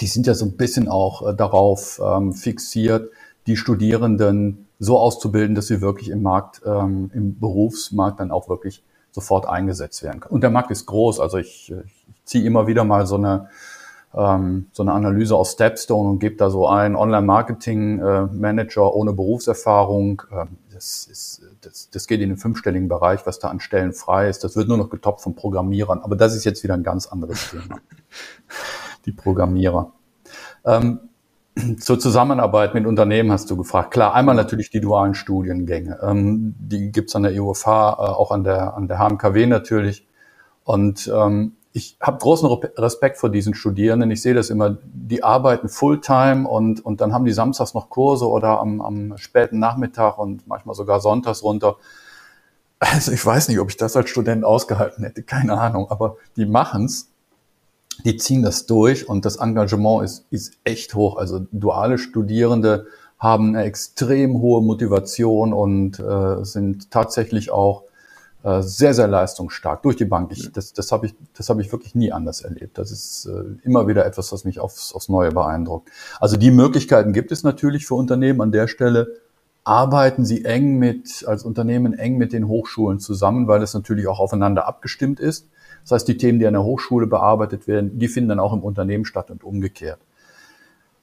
die 0.00 0.06
sind 0.06 0.26
ja 0.26 0.32
so 0.32 0.46
ein 0.46 0.56
bisschen 0.56 0.88
auch 0.88 1.28
äh, 1.28 1.34
darauf 1.34 2.00
ähm, 2.02 2.32
fixiert, 2.32 3.10
die 3.46 3.56
Studierenden 3.56 4.68
so 4.78 4.98
auszubilden, 4.98 5.54
dass 5.54 5.66
sie 5.66 5.80
wirklich 5.80 6.08
im 6.08 6.22
Markt, 6.22 6.62
ähm, 6.64 7.10
im 7.14 7.38
Berufsmarkt 7.38 8.20
dann 8.20 8.30
auch 8.30 8.48
wirklich 8.48 8.82
sofort 9.10 9.46
eingesetzt 9.48 10.02
werden 10.02 10.20
können. 10.20 10.34
Und 10.34 10.40
der 10.42 10.50
Markt 10.50 10.70
ist 10.70 10.86
groß, 10.86 11.20
also 11.20 11.38
ich, 11.38 11.72
ich 11.72 12.24
ziehe 12.24 12.44
immer 12.44 12.66
wieder 12.66 12.84
mal 12.84 13.06
so 13.06 13.16
eine 13.16 13.48
ähm, 14.14 14.66
so 14.72 14.82
eine 14.82 14.92
Analyse 14.92 15.34
aus 15.36 15.52
Stepstone 15.52 16.10
und 16.10 16.18
gebe 16.18 16.36
da 16.36 16.50
so 16.50 16.68
ein 16.68 16.96
Online-Marketing-Manager 16.96 18.82
äh, 18.82 18.94
ohne 18.94 19.12
Berufserfahrung. 19.12 20.22
Ähm, 20.30 20.58
das, 20.72 21.06
ist, 21.06 21.42
das, 21.62 21.88
das 21.90 22.06
geht 22.06 22.20
in 22.20 22.28
den 22.28 22.38
fünfstelligen 22.38 22.88
Bereich, 22.88 23.26
was 23.26 23.38
da 23.38 23.48
an 23.48 23.60
Stellen 23.60 23.92
frei 23.92 24.28
ist. 24.28 24.44
Das 24.44 24.56
wird 24.56 24.68
nur 24.68 24.76
noch 24.76 24.90
getoppt 24.90 25.22
von 25.22 25.34
Programmierern. 25.34 26.00
Aber 26.00 26.16
das 26.16 26.34
ist 26.34 26.44
jetzt 26.44 26.62
wieder 26.62 26.74
ein 26.74 26.82
ganz 26.82 27.06
anderes 27.06 27.50
Thema. 27.50 27.78
Die 29.06 29.12
Programmierer. 29.12 29.92
Ähm, 30.64 31.00
zur 31.78 31.98
Zusammenarbeit 31.98 32.74
mit 32.74 32.86
Unternehmen 32.86 33.30
hast 33.30 33.50
du 33.50 33.56
gefragt. 33.56 33.92
Klar, 33.92 34.14
einmal 34.14 34.34
natürlich 34.34 34.70
die 34.70 34.80
dualen 34.80 35.14
Studiengänge. 35.14 35.98
Ähm, 36.02 36.54
die 36.58 36.92
gibt's 36.92 37.14
an 37.14 37.24
der 37.24 37.32
EUFH, 37.32 37.66
äh, 37.66 37.70
auch 37.70 38.30
an 38.30 38.44
der, 38.44 38.74
an 38.74 38.88
der 38.88 38.98
HMKW 38.98 39.46
natürlich. 39.46 40.06
Und 40.64 41.10
ähm, 41.12 41.56
ich 41.72 41.96
habe 42.00 42.18
großen 42.18 42.48
Respekt 42.76 43.16
vor 43.16 43.30
diesen 43.30 43.54
Studierenden. 43.54 44.10
Ich 44.10 44.22
sehe 44.22 44.34
das 44.34 44.50
immer, 44.50 44.76
die 44.84 45.24
arbeiten 45.24 45.68
Fulltime 45.68 46.46
und, 46.46 46.84
und 46.84 47.00
dann 47.00 47.14
haben 47.14 47.24
die 47.24 47.32
samstags 47.32 47.74
noch 47.74 47.88
Kurse 47.88 48.28
oder 48.28 48.60
am, 48.60 48.80
am 48.80 49.16
späten 49.16 49.58
Nachmittag 49.58 50.18
und 50.18 50.46
manchmal 50.46 50.74
sogar 50.74 51.00
sonntags 51.00 51.42
runter. 51.42 51.76
Also 52.78 53.12
ich 53.12 53.24
weiß 53.24 53.48
nicht, 53.48 53.58
ob 53.60 53.70
ich 53.70 53.76
das 53.76 53.96
als 53.96 54.10
Student 54.10 54.44
ausgehalten 54.44 55.04
hätte, 55.04 55.22
keine 55.22 55.58
Ahnung, 55.58 55.90
aber 55.90 56.16
die 56.36 56.46
machen's, 56.46 57.11
die 58.04 58.16
ziehen 58.16 58.42
das 58.42 58.66
durch 58.66 59.08
und 59.08 59.24
das 59.24 59.36
Engagement 59.36 60.04
ist, 60.04 60.26
ist 60.30 60.54
echt 60.64 60.94
hoch. 60.94 61.16
Also 61.16 61.46
duale 61.52 61.98
Studierende 61.98 62.86
haben 63.18 63.54
eine 63.54 63.64
extrem 63.64 64.40
hohe 64.40 64.62
Motivation 64.62 65.52
und 65.52 66.00
äh, 66.00 66.44
sind 66.44 66.90
tatsächlich 66.90 67.52
auch 67.52 67.84
äh, 68.42 68.62
sehr, 68.62 68.92
sehr 68.92 69.06
leistungsstark 69.06 69.82
durch 69.82 69.94
die 69.94 70.04
Bank. 70.04 70.32
Ich, 70.32 70.50
das 70.50 70.72
das 70.72 70.90
habe 70.90 71.06
ich, 71.06 71.14
das 71.36 71.48
hab 71.48 71.60
ich 71.60 71.70
wirklich 71.70 71.94
nie 71.94 72.10
anders 72.10 72.40
erlebt. 72.40 72.76
Das 72.78 72.90
ist 72.90 73.26
äh, 73.26 73.44
immer 73.62 73.86
wieder 73.86 74.04
etwas, 74.04 74.32
was 74.32 74.44
mich 74.44 74.58
aufs, 74.58 74.92
aufs 74.92 75.08
Neue 75.08 75.30
beeindruckt. 75.30 75.90
Also 76.18 76.36
die 76.36 76.50
Möglichkeiten 76.50 77.12
gibt 77.12 77.30
es 77.30 77.44
natürlich 77.44 77.86
für 77.86 77.94
Unternehmen 77.94 78.40
an 78.40 78.50
der 78.50 78.66
Stelle. 78.66 79.14
Arbeiten 79.64 80.24
Sie 80.24 80.44
eng 80.44 80.78
mit, 80.78 81.24
als 81.26 81.44
Unternehmen 81.44 81.94
eng 81.94 82.16
mit 82.18 82.32
den 82.32 82.48
Hochschulen 82.48 82.98
zusammen, 82.98 83.46
weil 83.46 83.62
es 83.62 83.74
natürlich 83.74 84.08
auch 84.08 84.18
aufeinander 84.18 84.66
abgestimmt 84.66 85.20
ist. 85.20 85.48
Das 85.82 85.92
heißt, 85.92 86.08
die 86.08 86.16
Themen, 86.16 86.38
die 86.38 86.46
an 86.46 86.54
der 86.54 86.64
Hochschule 86.64 87.06
bearbeitet 87.06 87.68
werden, 87.68 87.98
die 87.98 88.08
finden 88.08 88.30
dann 88.30 88.40
auch 88.40 88.52
im 88.52 88.60
Unternehmen 88.60 89.04
statt 89.04 89.30
und 89.30 89.44
umgekehrt. 89.44 90.00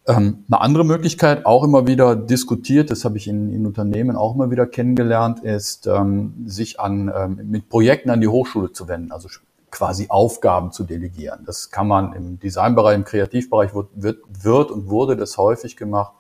Ähm, 0.08 0.44
eine 0.50 0.62
andere 0.62 0.84
Möglichkeit, 0.84 1.46
auch 1.46 1.64
immer 1.64 1.88
wieder 1.88 2.16
diskutiert, 2.16 2.90
das 2.92 3.06
habe 3.06 3.18
ich 3.18 3.28
in, 3.28 3.54
in 3.54 3.66
Unternehmen 3.66 4.16
auch 4.16 4.36
immer 4.36 4.52
wieder 4.52 4.66
kennengelernt, 4.66 5.40
ist, 5.42 5.88
ähm, 5.88 6.46
sich 6.46 6.80
an, 6.80 7.12
ähm, 7.16 7.40
mit 7.50 7.70
Projekten 7.70 8.10
an 8.10 8.20
die 8.20 8.28
Hochschule 8.28 8.74
zu 8.74 8.88
wenden, 8.88 9.12
also 9.12 9.30
quasi 9.72 10.08
Aufgaben 10.10 10.72
zu 10.72 10.84
delegieren. 10.84 11.44
Das 11.46 11.70
kann 11.70 11.88
man 11.88 12.14
im 12.14 12.40
Designbereich, 12.40 12.96
im 12.96 13.04
Kreativbereich 13.04 13.74
wird, 13.74 13.88
wird, 13.94 14.20
wird 14.44 14.72
und 14.72 14.90
wurde 14.90 15.16
das 15.16 15.38
häufig 15.38 15.78
gemacht 15.78 16.14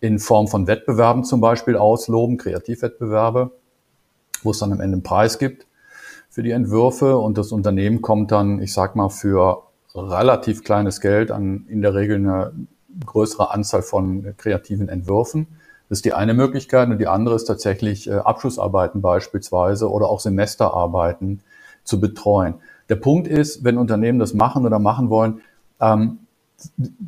in 0.00 0.18
Form 0.18 0.48
von 0.48 0.66
Wettbewerben 0.66 1.24
zum 1.24 1.40
Beispiel 1.40 1.76
ausloben, 1.76 2.38
Kreativwettbewerbe, 2.38 3.50
wo 4.42 4.50
es 4.50 4.58
dann 4.58 4.72
am 4.72 4.80
Ende 4.80 4.94
einen 4.94 5.02
Preis 5.02 5.38
gibt 5.38 5.66
für 6.30 6.42
die 6.42 6.52
Entwürfe 6.52 7.18
und 7.18 7.36
das 7.36 7.52
Unternehmen 7.52 8.02
kommt 8.02 8.30
dann, 8.32 8.62
ich 8.62 8.72
sag 8.72 8.96
mal, 8.96 9.10
für 9.10 9.64
relativ 9.94 10.62
kleines 10.62 11.00
Geld 11.00 11.30
an 11.30 11.66
in 11.68 11.82
der 11.82 11.94
Regel 11.94 12.16
eine 12.16 12.52
größere 13.04 13.50
Anzahl 13.50 13.82
von 13.82 14.34
kreativen 14.36 14.88
Entwürfen. 14.88 15.48
Das 15.88 15.98
ist 15.98 16.04
die 16.04 16.12
eine 16.12 16.34
Möglichkeit 16.34 16.88
und 16.88 16.98
die 16.98 17.08
andere 17.08 17.34
ist 17.34 17.46
tatsächlich 17.46 18.08
äh, 18.08 18.14
Abschlussarbeiten 18.14 19.02
beispielsweise 19.02 19.90
oder 19.90 20.08
auch 20.08 20.20
Semesterarbeiten 20.20 21.40
zu 21.82 21.98
betreuen. 21.98 22.54
Der 22.88 22.96
Punkt 22.96 23.26
ist, 23.26 23.64
wenn 23.64 23.76
Unternehmen 23.76 24.20
das 24.20 24.32
machen 24.32 24.64
oder 24.64 24.78
machen 24.78 25.10
wollen, 25.10 25.40
ähm, 25.80 26.20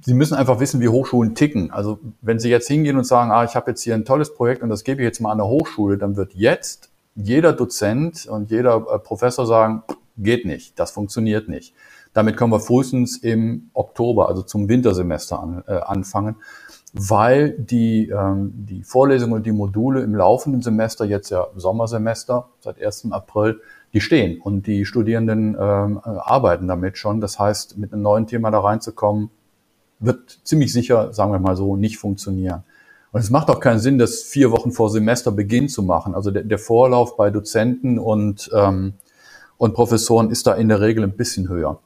Sie 0.02 0.14
müssen 0.14 0.35
einfach 0.35 0.61
wissen, 0.61 0.80
wie 0.80 0.88
Hochschulen 0.88 1.35
ticken. 1.35 1.71
Also 1.71 1.99
wenn 2.21 2.38
Sie 2.38 2.49
jetzt 2.49 2.68
hingehen 2.68 2.97
und 2.97 3.04
sagen, 3.04 3.30
ah, 3.30 3.44
ich 3.44 3.54
habe 3.54 3.71
jetzt 3.71 3.82
hier 3.82 3.94
ein 3.94 4.04
tolles 4.04 4.35
Projekt 4.35 4.62
und 4.62 4.68
das 4.68 4.85
gebe 4.85 5.02
ich 5.02 5.06
jetzt 5.06 5.21
mal 5.21 5.30
an 5.30 5.38
der 5.38 5.47
Hochschule, 5.47 5.99
dann 5.99 6.16
wird 6.16 6.35
jetzt 6.35 6.90
jeder 7.14 7.52
Dozent 7.52 8.26
und 8.26 8.50
jeder 8.50 8.76
äh, 8.76 8.99
Professor 8.99 9.47
sagen, 9.47 9.82
geht 10.16 10.44
nicht, 10.44 10.78
das 10.78 10.90
funktioniert 10.90 11.49
nicht. 11.49 11.75
Damit 12.12 12.37
können 12.37 12.52
wir 12.52 12.61
frühestens 12.61 13.16
im 13.16 13.71
Oktober, 13.73 14.28
also 14.28 14.42
zum 14.42 14.68
Wintersemester 14.68 15.40
an, 15.40 15.64
äh, 15.66 15.73
anfangen, 15.73 16.37
weil 16.92 17.52
die, 17.59 18.09
ähm, 18.11 18.52
die 18.54 18.82
Vorlesungen 18.82 19.32
und 19.35 19.47
die 19.47 19.52
Module 19.52 20.02
im 20.02 20.14
laufenden 20.14 20.61
Semester, 20.61 21.06
jetzt 21.06 21.30
ja 21.30 21.47
Sommersemester, 21.56 22.49
seit 22.61 22.82
1. 22.82 23.12
April, 23.12 23.61
die 23.94 24.00
stehen 24.00 24.40
und 24.40 24.66
die 24.66 24.85
Studierenden 24.85 25.56
ähm, 25.59 26.00
arbeiten 26.02 26.68
damit 26.68 26.99
schon. 26.99 27.21
Das 27.21 27.38
heißt, 27.38 27.78
mit 27.78 27.92
einem 27.92 28.02
neuen 28.02 28.26
Thema 28.26 28.50
da 28.50 28.61
reinzukommen, 28.61 29.30
wird 30.04 30.40
ziemlich 30.44 30.73
sicher, 30.73 31.12
sagen 31.12 31.32
wir 31.32 31.38
mal 31.38 31.56
so, 31.56 31.76
nicht 31.76 31.99
funktionieren. 31.99 32.64
Und 33.12 33.21
es 33.21 33.30
macht 33.30 33.50
auch 33.50 33.61
keinen 33.61 33.78
Sinn, 33.78 33.99
das 33.99 34.23
vier 34.23 34.50
Wochen 34.50 34.73
vor 34.73 34.88
Semesterbeginn 34.88 35.68
zu 35.68 35.82
machen. 35.82 36.14
Also 36.14 36.30
der, 36.30 36.44
der 36.44 36.59
Vorlauf 36.59 37.16
bei 37.16 37.30
Dozenten 37.30 37.99
und, 37.99 38.50
ähm, 38.54 38.94
und 39.59 39.75
Professoren 39.75 40.30
ist 40.30 40.47
da 40.47 40.54
in 40.54 40.68
der 40.68 40.80
Regel 40.80 41.04
ein 41.04 41.16
bisschen 41.16 41.49
höher. 41.49 41.78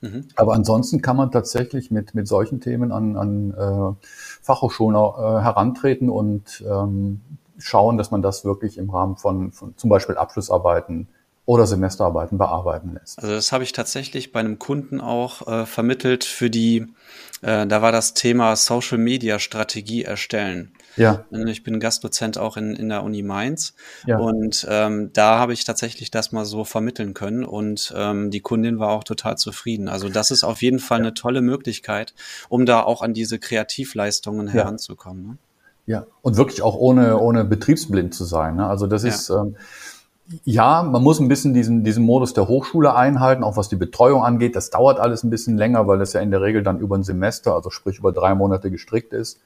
Mhm. 0.00 0.26
Aber 0.34 0.54
ansonsten 0.54 1.00
kann 1.00 1.16
man 1.16 1.30
tatsächlich 1.30 1.90
mit, 1.92 2.14
mit 2.14 2.26
solchen 2.26 2.60
Themen 2.60 2.90
an, 2.90 3.16
an 3.16 3.50
äh, 3.52 4.06
Fachhochschulen 4.42 4.96
äh, 4.96 5.42
herantreten 5.42 6.10
und 6.10 6.64
ähm, 6.68 7.20
schauen, 7.58 7.96
dass 7.96 8.10
man 8.10 8.20
das 8.20 8.44
wirklich 8.44 8.76
im 8.76 8.90
Rahmen 8.90 9.16
von, 9.16 9.52
von 9.52 9.76
zum 9.76 9.88
Beispiel 9.88 10.16
Abschlussarbeiten 10.16 11.06
oder 11.44 11.66
Semesterarbeiten 11.66 12.38
bearbeiten 12.38 12.94
lässt. 12.94 13.18
Also 13.18 13.34
das 13.34 13.50
habe 13.52 13.64
ich 13.64 13.72
tatsächlich 13.72 14.32
bei 14.32 14.40
einem 14.40 14.58
Kunden 14.58 15.00
auch 15.00 15.46
äh, 15.48 15.66
vermittelt 15.66 16.24
für 16.24 16.50
die, 16.50 16.86
äh, 17.42 17.66
da 17.66 17.82
war 17.82 17.90
das 17.90 18.14
Thema 18.14 18.54
Social 18.54 18.98
Media 18.98 19.38
Strategie 19.38 20.04
erstellen. 20.04 20.72
Ja. 20.96 21.24
Ich 21.30 21.64
bin 21.64 21.80
Gastdozent 21.80 22.38
auch 22.38 22.56
in, 22.56 22.76
in 22.76 22.90
der 22.90 23.02
Uni 23.02 23.22
Mainz. 23.22 23.74
Ja. 24.06 24.18
Und 24.18 24.66
ähm, 24.68 25.10
da 25.12 25.38
habe 25.38 25.52
ich 25.52 25.64
tatsächlich 25.64 26.10
das 26.10 26.32
mal 26.32 26.44
so 26.44 26.64
vermitteln 26.64 27.14
können. 27.14 27.44
Und 27.44 27.92
ähm, 27.96 28.30
die 28.30 28.40
Kundin 28.40 28.78
war 28.78 28.90
auch 28.90 29.04
total 29.04 29.38
zufrieden. 29.38 29.88
Also 29.88 30.08
das 30.08 30.30
ist 30.30 30.44
auf 30.44 30.62
jeden 30.62 30.78
Fall 30.78 30.98
ja. 30.98 31.06
eine 31.06 31.14
tolle 31.14 31.40
Möglichkeit, 31.40 32.14
um 32.48 32.66
da 32.66 32.82
auch 32.82 33.02
an 33.02 33.14
diese 33.14 33.38
Kreativleistungen 33.38 34.48
ja. 34.48 34.52
heranzukommen. 34.52 35.26
Ne? 35.26 35.38
Ja, 35.86 36.06
und 36.20 36.36
wirklich 36.36 36.62
auch 36.62 36.76
ohne, 36.76 37.18
ohne 37.18 37.44
betriebsblind 37.44 38.14
zu 38.14 38.24
sein. 38.24 38.56
Ne? 38.56 38.66
Also 38.66 38.86
das 38.86 39.02
ist, 39.02 39.30
ähm, 39.30 39.56
ja, 40.44 40.82
man 40.82 41.02
muss 41.02 41.20
ein 41.20 41.28
bisschen 41.28 41.52
diesen, 41.52 41.84
diesen 41.84 42.04
Modus 42.04 42.32
der 42.32 42.48
Hochschule 42.48 42.94
einhalten, 42.94 43.42
auch 43.42 43.56
was 43.56 43.68
die 43.68 43.76
Betreuung 43.76 44.24
angeht. 44.24 44.56
Das 44.56 44.70
dauert 44.70 44.98
alles 44.98 45.24
ein 45.24 45.30
bisschen 45.30 45.56
länger, 45.58 45.86
weil 45.86 45.98
das 45.98 46.12
ja 46.12 46.20
in 46.20 46.30
der 46.30 46.40
Regel 46.40 46.62
dann 46.62 46.78
über 46.78 46.96
ein 46.96 47.02
Semester, 47.02 47.54
also 47.54 47.70
sprich 47.70 47.98
über 47.98 48.12
drei 48.12 48.34
Monate 48.34 48.70
gestrickt 48.70 49.12
ist 49.12 49.40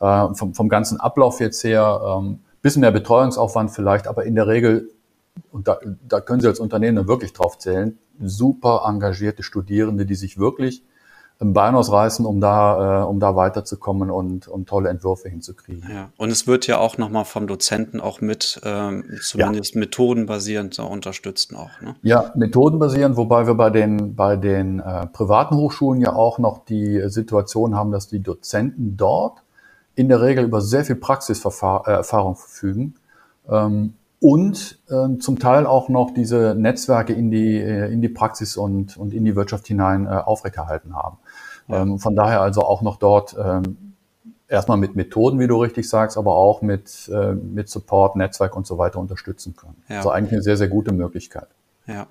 äh, 0.00 0.34
vom, 0.34 0.54
vom 0.54 0.68
ganzen 0.68 0.98
Ablauf 0.98 1.40
jetzt 1.40 1.62
her, 1.62 2.00
ähm, 2.04 2.40
bisschen 2.62 2.80
mehr 2.80 2.90
Betreuungsaufwand 2.90 3.70
vielleicht, 3.70 4.06
aber 4.06 4.24
in 4.24 4.34
der 4.34 4.46
Regel, 4.46 4.90
und 5.52 5.68
da, 5.68 5.78
da 6.08 6.20
können 6.20 6.40
Sie 6.40 6.48
als 6.48 6.60
Unternehmen 6.60 7.06
wirklich 7.06 7.32
drauf 7.32 7.58
zählen, 7.58 7.98
super 8.20 8.82
engagierte 8.86 9.42
Studierende, 9.42 10.04
die 10.04 10.14
sich 10.14 10.38
wirklich 10.38 10.82
ein 11.40 11.54
Bein 11.54 11.74
ausreißen, 11.74 12.26
um 12.26 12.40
da, 12.40 13.02
äh, 13.02 13.04
um 13.04 13.18
da 13.18 13.34
weiterzukommen 13.34 14.10
und, 14.10 14.46
und 14.46 14.68
tolle 14.68 14.90
Entwürfe 14.90 15.30
hinzukriegen. 15.30 15.88
Ja, 15.90 16.10
und 16.18 16.30
es 16.30 16.46
wird 16.46 16.66
ja 16.66 16.78
auch 16.78 16.98
nochmal 16.98 17.24
vom 17.24 17.46
Dozenten 17.46 17.98
auch 17.98 18.20
mit, 18.20 18.60
ähm, 18.62 19.04
zumindest 19.22 19.74
ja. 19.74 19.80
methodenbasierend 19.80 20.74
so 20.74 20.84
unterstützt 20.84 21.54
auch. 21.54 21.80
Ne? 21.80 21.96
Ja, 22.02 22.30
methodenbasierend, 22.34 23.16
wobei 23.16 23.46
wir 23.46 23.54
bei 23.54 23.70
den, 23.70 24.14
bei 24.14 24.36
den 24.36 24.80
äh, 24.80 25.06
privaten 25.06 25.56
Hochschulen 25.56 26.02
ja 26.02 26.12
auch 26.12 26.38
noch 26.38 26.64
die 26.66 27.08
Situation 27.08 27.74
haben, 27.74 27.90
dass 27.90 28.06
die 28.06 28.20
Dozenten 28.20 28.98
dort 28.98 29.42
in 29.94 30.08
der 30.08 30.20
Regel 30.20 30.44
über 30.44 30.60
sehr 30.60 30.84
viel 30.84 30.96
Praxiserfahrung 30.96 32.36
verfügen 32.36 32.94
ähm, 33.48 33.94
und 34.20 34.78
ähm, 34.90 35.20
zum 35.20 35.38
Teil 35.38 35.66
auch 35.66 35.88
noch 35.88 36.12
diese 36.12 36.54
Netzwerke 36.54 37.14
in 37.14 37.30
die, 37.30 37.56
äh, 37.56 37.90
in 37.90 38.02
die 38.02 38.10
Praxis 38.10 38.56
und, 38.56 38.96
und 38.98 39.14
in 39.14 39.24
die 39.24 39.34
Wirtschaft 39.34 39.66
hinein 39.66 40.06
äh, 40.06 40.10
aufrechterhalten 40.10 40.94
haben. 40.94 41.16
Ähm, 41.72 41.98
von 41.98 42.16
daher 42.16 42.40
also 42.40 42.62
auch 42.62 42.82
noch 42.82 42.96
dort 42.96 43.36
erstmal 44.50 44.76
mit 44.76 44.96
Methoden, 44.96 45.38
wie 45.38 45.46
du 45.46 45.56
richtig 45.62 45.88
sagst, 45.88 46.18
aber 46.18 46.34
auch 46.34 46.60
mit, 46.60 47.08
äh, 47.12 47.32
mit 47.32 47.68
Support, 47.68 48.16
Netzwerk 48.16 48.56
und 48.56 48.66
so 48.66 48.76
weiter 48.76 48.98
unterstützen 48.98 49.54
können. 49.56 49.76
Ja. 49.88 49.98
Also 49.98 50.10
eigentlich 50.10 50.32
eine 50.32 50.42
sehr, 50.42 50.56
sehr 50.56 50.68
gute 50.68 50.92
Möglichkeit. 50.92 51.46
Ja. 51.86 52.08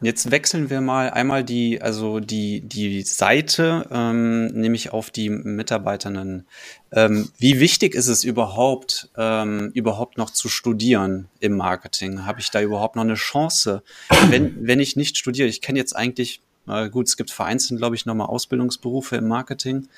Jetzt 0.00 0.32
wechseln 0.32 0.68
wir 0.68 0.80
mal 0.80 1.10
einmal 1.10 1.44
die, 1.44 1.80
also 1.80 2.18
die, 2.18 2.60
die 2.60 3.02
Seite, 3.02 3.86
ähm, 3.92 4.46
nämlich 4.46 4.92
auf 4.92 5.10
die 5.10 5.30
Mitarbeiterinnen. 5.30 6.44
Ähm, 6.90 7.28
wie 7.38 7.60
wichtig 7.60 7.94
ist 7.94 8.08
es 8.08 8.24
überhaupt, 8.24 9.10
ähm, 9.16 9.70
überhaupt 9.74 10.18
noch 10.18 10.30
zu 10.30 10.48
studieren 10.48 11.28
im 11.38 11.56
Marketing? 11.56 12.26
Habe 12.26 12.40
ich 12.40 12.50
da 12.50 12.60
überhaupt 12.60 12.96
noch 12.96 13.04
eine 13.04 13.14
Chance, 13.14 13.84
wenn, 14.28 14.66
wenn 14.66 14.80
ich 14.80 14.96
nicht 14.96 15.18
studiere? 15.18 15.46
Ich 15.46 15.60
kenne 15.60 15.78
jetzt 15.78 15.94
eigentlich, 15.94 16.40
äh, 16.68 16.88
gut, 16.90 17.08
es 17.08 17.16
gibt 17.16 17.30
vereinzelt, 17.30 17.78
glaube 17.78 17.96
ich, 17.96 18.06
nochmal 18.06 18.28
Ausbildungsberufe 18.28 19.16
im 19.16 19.28
Marketing. 19.28 19.88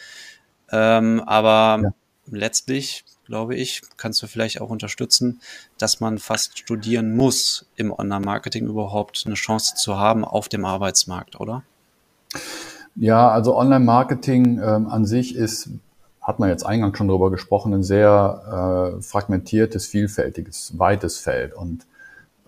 Ähm, 0.70 1.22
aber 1.26 1.82
ja. 1.82 1.94
letztlich 2.26 3.04
glaube 3.24 3.54
ich, 3.54 3.82
kannst 3.96 4.22
du 4.22 4.26
vielleicht 4.26 4.60
auch 4.60 4.70
unterstützen, 4.70 5.40
dass 5.78 6.00
man 6.00 6.18
fast 6.18 6.58
studieren 6.58 7.16
muss, 7.16 7.66
im 7.76 7.92
Online-Marketing 7.92 8.66
überhaupt 8.66 9.24
eine 9.26 9.34
Chance 9.34 9.74
zu 9.76 9.98
haben 9.98 10.24
auf 10.24 10.48
dem 10.48 10.64
Arbeitsmarkt, 10.64 11.40
oder? 11.40 11.62
Ja, 12.96 13.30
also 13.30 13.56
Online-Marketing 13.56 14.60
ähm, 14.62 14.88
an 14.88 15.04
sich 15.04 15.34
ist, 15.34 15.70
hat 16.20 16.38
man 16.38 16.48
jetzt 16.48 16.64
eingangs 16.64 16.96
schon 16.96 17.08
drüber 17.08 17.30
gesprochen, 17.30 17.74
ein 17.74 17.82
sehr 17.82 18.94
äh, 18.98 19.02
fragmentiertes, 19.02 19.86
vielfältiges, 19.86 20.78
weites 20.78 21.18
Feld. 21.18 21.54
Und 21.54 21.86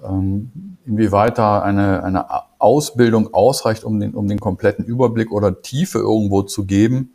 inwieweit 0.03 1.39
da 1.39 1.61
eine, 1.61 2.03
eine 2.05 2.27
Ausbildung 2.59 3.33
ausreicht, 3.33 3.85
um 3.85 3.99
den, 3.99 4.15
um 4.15 4.29
den 4.29 4.41
kompletten 4.41 4.85
Überblick 4.85 5.33
oder 5.33 5.63
Tiefe 5.63 5.99
irgendwo 5.99 6.43
zu 6.43 6.65
geben, 6.65 7.15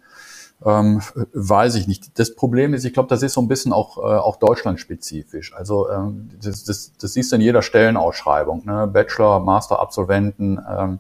ähm, 0.63 1.01
weiß 1.33 1.75
ich 1.75 1.87
nicht. 1.87 2.19
Das 2.19 2.35
Problem 2.35 2.73
ist, 2.73 2.85
ich 2.85 2.93
glaube, 2.93 3.09
das 3.09 3.23
ist 3.23 3.33
so 3.33 3.41
ein 3.41 3.47
bisschen 3.47 3.73
auch, 3.73 3.97
äh, 3.97 4.01
auch 4.01 4.37
deutschlandspezifisch. 4.37 5.53
Also 5.55 5.89
ähm, 5.89 6.29
das, 6.41 6.63
das, 6.63 6.91
das 6.99 7.13
siehst 7.13 7.31
du 7.31 7.37
in 7.37 7.41
jeder 7.41 7.61
Stellenausschreibung. 7.61 8.65
Ne? 8.65 8.87
Bachelor, 8.87 9.39
Master-Absolventen, 9.39 10.59
ähm, 10.69 10.99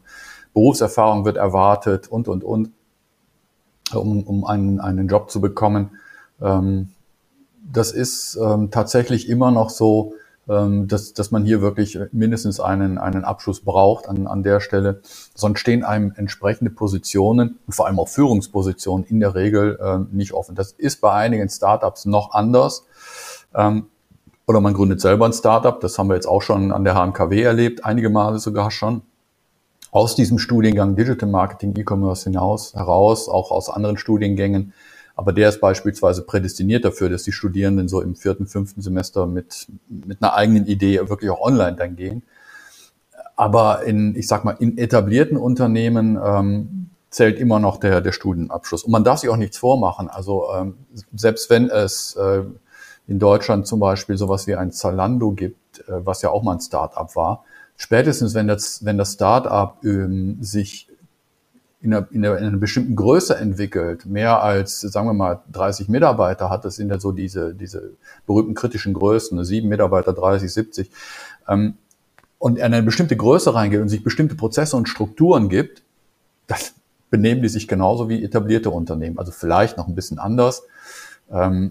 Berufserfahrung 0.53 1.25
wird 1.25 1.37
erwartet 1.37 2.07
und, 2.07 2.27
und, 2.27 2.43
und, 2.43 2.71
um, 3.93 4.23
um 4.23 4.45
einen, 4.45 4.79
einen 4.79 5.07
Job 5.07 5.29
zu 5.29 5.41
bekommen. 5.41 5.91
Ähm, 6.41 6.89
das 7.71 7.91
ist 7.91 8.37
ähm, 8.41 8.71
tatsächlich 8.71 9.29
immer 9.29 9.51
noch 9.51 9.69
so, 9.69 10.13
ähm, 10.13 10.20
dass, 10.87 11.13
dass 11.13 11.31
man 11.31 11.45
hier 11.45 11.61
wirklich 11.61 11.97
mindestens 12.11 12.59
einen, 12.59 12.97
einen 12.97 13.23
Abschluss 13.23 13.61
braucht 13.61 14.09
an, 14.09 14.27
an 14.27 14.43
der 14.43 14.59
Stelle. 14.59 15.01
Sonst 15.33 15.59
stehen 15.59 15.83
einem 15.83 16.13
entsprechende 16.15 16.71
Positionen 16.71 17.59
und 17.65 17.73
vor 17.73 17.87
allem 17.87 17.99
auch 17.99 18.09
Führungspositionen 18.09 19.05
in 19.05 19.19
der 19.19 19.33
Regel 19.33 19.79
ähm, 19.81 20.09
nicht 20.11 20.33
offen. 20.33 20.55
Das 20.55 20.73
ist 20.73 20.99
bei 20.99 21.13
einigen 21.13 21.47
Startups 21.47 22.05
noch 22.05 22.31
anders. 22.33 22.85
Ähm, 23.55 23.87
oder 24.47 24.59
man 24.59 24.73
gründet 24.73 24.99
selber 24.99 25.25
ein 25.25 25.33
Startup. 25.33 25.79
Das 25.79 25.97
haben 25.97 26.09
wir 26.09 26.15
jetzt 26.15 26.27
auch 26.27 26.41
schon 26.41 26.73
an 26.73 26.83
der 26.83 26.95
HMKW 26.95 27.41
erlebt, 27.41 27.85
einige 27.85 28.09
Male 28.09 28.39
sogar 28.39 28.71
schon. 28.71 29.03
Aus 29.91 30.15
diesem 30.15 30.39
Studiengang 30.39 30.95
Digital 30.95 31.29
Marketing, 31.29 31.73
E-Commerce 31.77 32.25
hinaus, 32.25 32.73
heraus, 32.73 33.29
auch 33.29 33.51
aus 33.51 33.69
anderen 33.69 33.97
Studiengängen 33.97 34.73
aber 35.21 35.33
der 35.33 35.49
ist 35.49 35.61
beispielsweise 35.61 36.23
prädestiniert 36.23 36.83
dafür, 36.83 37.07
dass 37.07 37.21
die 37.21 37.31
Studierenden 37.31 37.87
so 37.87 38.01
im 38.01 38.15
vierten, 38.15 38.47
fünften 38.47 38.81
Semester 38.81 39.27
mit, 39.27 39.67
mit 39.87 40.19
einer 40.19 40.33
eigenen 40.33 40.65
Idee 40.65 40.97
wirklich 41.09 41.29
auch 41.29 41.41
online 41.41 41.75
dann 41.77 41.95
gehen. 41.95 42.23
Aber 43.35 43.83
in, 43.83 44.15
ich 44.15 44.27
sag 44.27 44.45
mal, 44.45 44.55
in 44.57 44.79
etablierten 44.79 45.37
Unternehmen 45.37 46.19
ähm, 46.25 46.89
zählt 47.11 47.37
immer 47.37 47.59
noch 47.59 47.77
der, 47.77 48.01
der 48.01 48.13
Studienabschluss. 48.13 48.83
Und 48.83 48.91
man 48.91 49.03
darf 49.03 49.19
sich 49.19 49.29
auch 49.29 49.37
nichts 49.37 49.59
vormachen. 49.59 50.09
Also 50.09 50.47
ähm, 50.55 50.73
selbst 51.13 51.51
wenn 51.51 51.69
es 51.69 52.15
äh, 52.15 52.41
in 53.05 53.19
Deutschland 53.19 53.67
zum 53.67 53.79
Beispiel 53.79 54.17
sowas 54.17 54.47
wie 54.47 54.55
ein 54.55 54.71
Zalando 54.71 55.33
gibt, 55.33 55.81
äh, 55.81 56.03
was 56.03 56.23
ja 56.23 56.31
auch 56.31 56.41
mal 56.41 56.53
ein 56.53 56.61
Start-up 56.61 57.15
war, 57.15 57.43
spätestens 57.77 58.33
wenn 58.33 58.47
das, 58.47 58.83
wenn 58.85 58.97
das 58.97 59.13
Start-up 59.13 59.85
ähm, 59.85 60.39
sich 60.41 60.87
in 61.81 61.93
einer, 61.93 62.07
in, 62.11 62.25
einer, 62.25 62.37
in 62.37 62.45
einer 62.45 62.57
bestimmten 62.57 62.95
Größe 62.95 63.35
entwickelt, 63.35 64.05
mehr 64.05 64.41
als, 64.43 64.81
sagen 64.81 65.07
wir 65.07 65.13
mal, 65.13 65.41
30 65.51 65.89
Mitarbeiter 65.89 66.49
hat, 66.49 66.63
das 66.63 66.75
sind 66.75 66.89
ja 66.89 66.99
so 66.99 67.11
diese, 67.11 67.55
diese 67.55 67.91
berühmten 68.27 68.53
kritischen 68.53 68.93
Größen, 68.93 69.37
ne, 69.37 69.45
sieben 69.45 69.67
Mitarbeiter, 69.67 70.13
30, 70.13 70.51
70, 70.51 70.91
ähm, 71.47 71.75
und 72.37 72.57
in 72.57 72.63
eine 72.63 72.83
bestimmte 72.83 73.15
Größe 73.15 73.53
reingeht 73.53 73.81
und 73.81 73.89
sich 73.89 74.03
bestimmte 74.03 74.35
Prozesse 74.35 74.75
und 74.75 74.89
Strukturen 74.89 75.49
gibt, 75.49 75.83
dann 76.47 76.59
benehmen 77.09 77.41
die 77.41 77.49
sich 77.49 77.67
genauso 77.67 78.09
wie 78.09 78.23
etablierte 78.23 78.71
Unternehmen. 78.71 79.19
Also 79.19 79.31
vielleicht 79.31 79.77
noch 79.77 79.87
ein 79.87 79.95
bisschen 79.95 80.17
anders, 80.17 80.63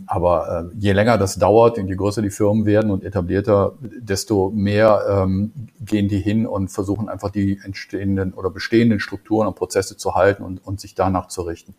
aber 0.07 0.71
äh, 0.73 0.77
je 0.79 0.93
länger 0.93 1.19
das 1.19 1.37
dauert 1.37 1.77
und 1.77 1.87
je 1.87 1.95
größer 1.95 2.23
die 2.23 2.31
Firmen 2.31 2.65
werden 2.65 2.91
und 2.91 3.05
etablierter, 3.05 3.75
desto 3.81 4.51
mehr 4.55 5.05
ähm, 5.09 5.53
gehen 5.81 6.09
die 6.09 6.19
hin 6.19 6.47
und 6.47 6.69
versuchen 6.69 7.11
einfach 7.11 7.31
die 7.31 7.61
entstehenden 7.63 8.33
oder 8.33 8.49
bestehenden 8.49 9.01
Strukturen 9.01 9.47
und 9.47 9.57
Prozesse 9.57 9.99
zu 9.99 10.15
halten 10.15 10.45
und, 10.45 10.67
und 10.67 10.81
sich 10.81 10.95
danach 10.95 11.29
zu 11.29 11.43
richten. 11.43 11.75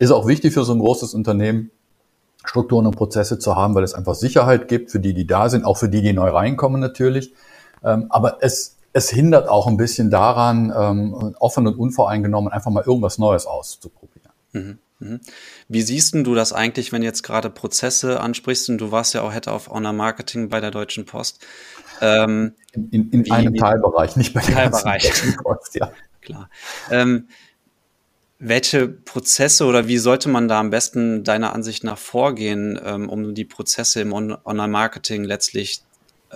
Ist 0.00 0.10
auch 0.10 0.26
wichtig 0.26 0.54
für 0.54 0.64
so 0.64 0.72
ein 0.72 0.80
großes 0.80 1.14
Unternehmen, 1.14 1.70
Strukturen 2.44 2.86
und 2.86 2.96
Prozesse 2.96 3.38
zu 3.38 3.54
haben, 3.54 3.76
weil 3.76 3.84
es 3.84 3.94
einfach 3.94 4.14
Sicherheit 4.14 4.66
gibt 4.66 4.90
für 4.90 4.98
die, 4.98 5.14
die 5.14 5.26
da 5.26 5.48
sind, 5.48 5.64
auch 5.64 5.76
für 5.76 5.88
die, 5.88 6.02
die 6.02 6.12
neu 6.12 6.30
reinkommen 6.30 6.80
natürlich. 6.80 7.32
Ähm, 7.84 8.06
aber 8.08 8.38
es, 8.40 8.76
es 8.92 9.08
hindert 9.08 9.48
auch 9.48 9.68
ein 9.68 9.76
bisschen 9.76 10.10
daran, 10.10 10.72
ähm, 10.76 11.36
offen 11.38 11.66
und 11.68 11.78
unvoreingenommen 11.78 12.52
einfach 12.52 12.72
mal 12.72 12.82
irgendwas 12.84 13.18
Neues 13.18 13.46
auszuprobieren. 13.46 14.32
Mhm. 14.52 14.78
Mhm. 15.00 15.20
Wie 15.68 15.82
siehst 15.82 16.14
du 16.14 16.34
das 16.34 16.52
eigentlich, 16.52 16.92
wenn 16.92 17.02
jetzt 17.02 17.22
gerade 17.22 17.50
Prozesse 17.50 18.20
ansprichst 18.20 18.68
und 18.68 18.78
du 18.78 18.92
warst 18.92 19.14
ja 19.14 19.22
auch 19.22 19.32
Head 19.32 19.48
of 19.48 19.68
Honor 19.68 19.92
Marketing 19.92 20.48
bei 20.48 20.60
der 20.60 20.70
Deutschen 20.70 21.06
Post? 21.06 21.44
Ähm, 22.00 22.54
in, 22.72 23.10
in 23.10 23.26
wie, 23.26 23.30
einem 23.30 23.54
Teilbereich, 23.54 24.16
nicht 24.16 24.32
bei 24.32 24.40
der 24.40 24.54
Teilbereich. 24.54 25.02
Deutschen 25.02 25.36
Post, 25.36 25.74
ja. 25.74 25.92
Klar. 26.20 26.50
Ähm, 26.90 27.28
welche 28.38 28.88
Prozesse 28.88 29.66
oder 29.66 29.86
wie 29.86 29.98
sollte 29.98 30.28
man 30.28 30.48
da 30.48 30.60
am 30.60 30.70
besten 30.70 31.24
deiner 31.24 31.52
Ansicht 31.52 31.84
nach 31.84 31.98
vorgehen, 31.98 32.80
ähm, 32.82 33.08
um 33.08 33.34
die 33.34 33.44
Prozesse 33.44 34.00
im 34.00 34.12
Online-Marketing 34.12 35.24
letztlich 35.24 35.82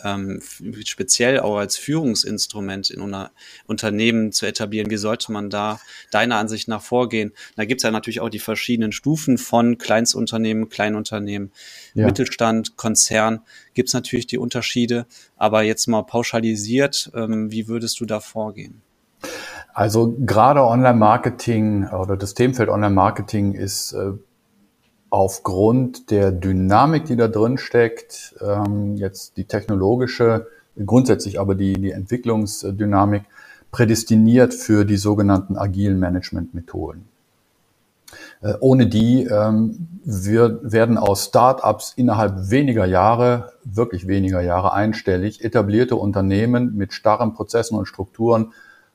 ähm, 0.03 0.41
speziell 0.85 1.41
auch 1.41 1.57
als 1.57 1.77
Führungsinstrument 1.77 2.91
in 2.91 3.01
einer 3.03 3.31
Unternehmen 3.67 4.33
zu 4.33 4.47
etablieren? 4.47 4.91
Wie 4.91 4.97
sollte 4.97 5.33
man 5.33 5.51
da 5.51 5.81
deiner 6.11 6.37
Ansicht 6.37 6.69
nach 6.69 6.83
vorgehen? 6.83 7.33
Da 7.57 7.65
gibt 7.65 7.81
es 7.81 7.85
ja 7.85 7.91
natürlich 7.91 8.21
auch 8.21 8.29
die 8.29 8.39
verschiedenen 8.39 8.93
Stufen 8.93 9.39
von 9.39 9.79
Kleinstunternehmen, 9.79 10.69
Kleinunternehmen, 10.69 11.53
ja. 11.95 12.07
Mittelstand, 12.07 12.77
Konzern. 12.77 13.41
Gibt 13.75 13.89
es 13.89 13.95
natürlich 13.95 14.27
die 14.27 14.39
Unterschiede, 14.39 15.07
aber 15.37 15.63
jetzt 15.63 15.87
mal 15.87 16.03
pauschalisiert, 16.03 17.11
ähm, 17.15 17.51
wie 17.51 17.69
würdest 17.69 18.01
du 18.01 18.07
da 18.07 18.21
vorgehen? 18.21 18.83
Also 19.73 20.17
gerade 20.21 20.63
Online-Marketing 20.63 21.89
oder 21.89 22.17
das 22.17 22.35
Themenfeld 22.35 22.69
Online-Marketing 22.69 23.55
ist 23.55 23.93
äh, 23.93 24.13
aufgrund 25.15 26.11
der 26.11 26.33
Dynamik, 26.33 27.05
die 27.05 27.15
da 27.15 27.29
drin 27.29 27.57
steckt, 27.57 28.35
ähm, 28.41 28.97
jetzt 28.97 29.37
die 29.37 29.45
technologische, 29.45 30.49
grundsätzlich 30.85 31.39
aber 31.39 31.55
die, 31.55 31.75
die 31.75 31.93
Entwicklungsdynamik, 31.93 33.23
prädestiniert 33.71 34.55
für 34.55 34.85
die 34.85 34.97
sogenannten 34.97 35.57
agilen 35.57 36.01
Management-Methoden. 36.01 37.05
Äh, 38.43 38.55
ohne 38.59 38.89
die 38.89 39.23
ähm, 39.27 39.87
wir, 40.05 40.59
werden 40.65 40.99
aus 40.99 41.27
Startups 41.27 41.93
innerhalb 41.95 42.51
weniger 42.51 42.85
Jahre, 42.85 43.53
wirklich 43.63 44.09
weniger 44.09 44.41
Jahre 44.41 44.73
einstellig, 44.73 45.45
etablierte 45.45 45.95
Unternehmen 45.95 46.75
mit 46.75 46.93
starren 46.93 47.35
Prozessen 47.35 47.79
und 47.79 47.87
Strukturen, 47.87 48.53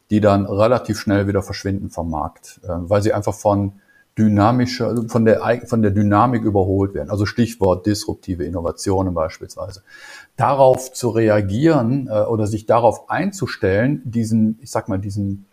die 0.10 0.20
dann 0.20 0.46
relativ 0.48 1.00
schnell 1.00 1.30
wieder 1.30 1.44
verschwinden 1.44 1.90
vom 1.90 2.10
Markt, 2.10 2.60
äh, 2.64 2.68
weil 2.68 3.02
sie 3.02 3.14
einfach 3.14 3.36
von 3.36 3.72
dynamischer, 4.18 4.88
also 4.88 5.08
von 5.08 5.26
der, 5.26 5.62
von 5.66 5.82
der 5.82 5.92
Dynamik 5.92 6.44
überholt 6.44 6.94
werden. 6.94 7.10
Also 7.10 7.26
Stichwort 7.26 7.86
disruptive 7.86 8.44
Innovationen 8.44 9.14
beispielsweise. 9.14 9.82
Darauf 10.36 10.92
zu 10.94 11.10
reagieren 11.10 12.08
äh, 12.12 12.22
oder 12.24 12.48
sich 12.48 12.66
darauf 12.66 13.10
einzustellen, 13.10 14.02
diesen, 14.04 14.60
ich 14.62 14.72
sag 14.72 14.90
mal, 14.90 15.00
diesen, 15.00 15.46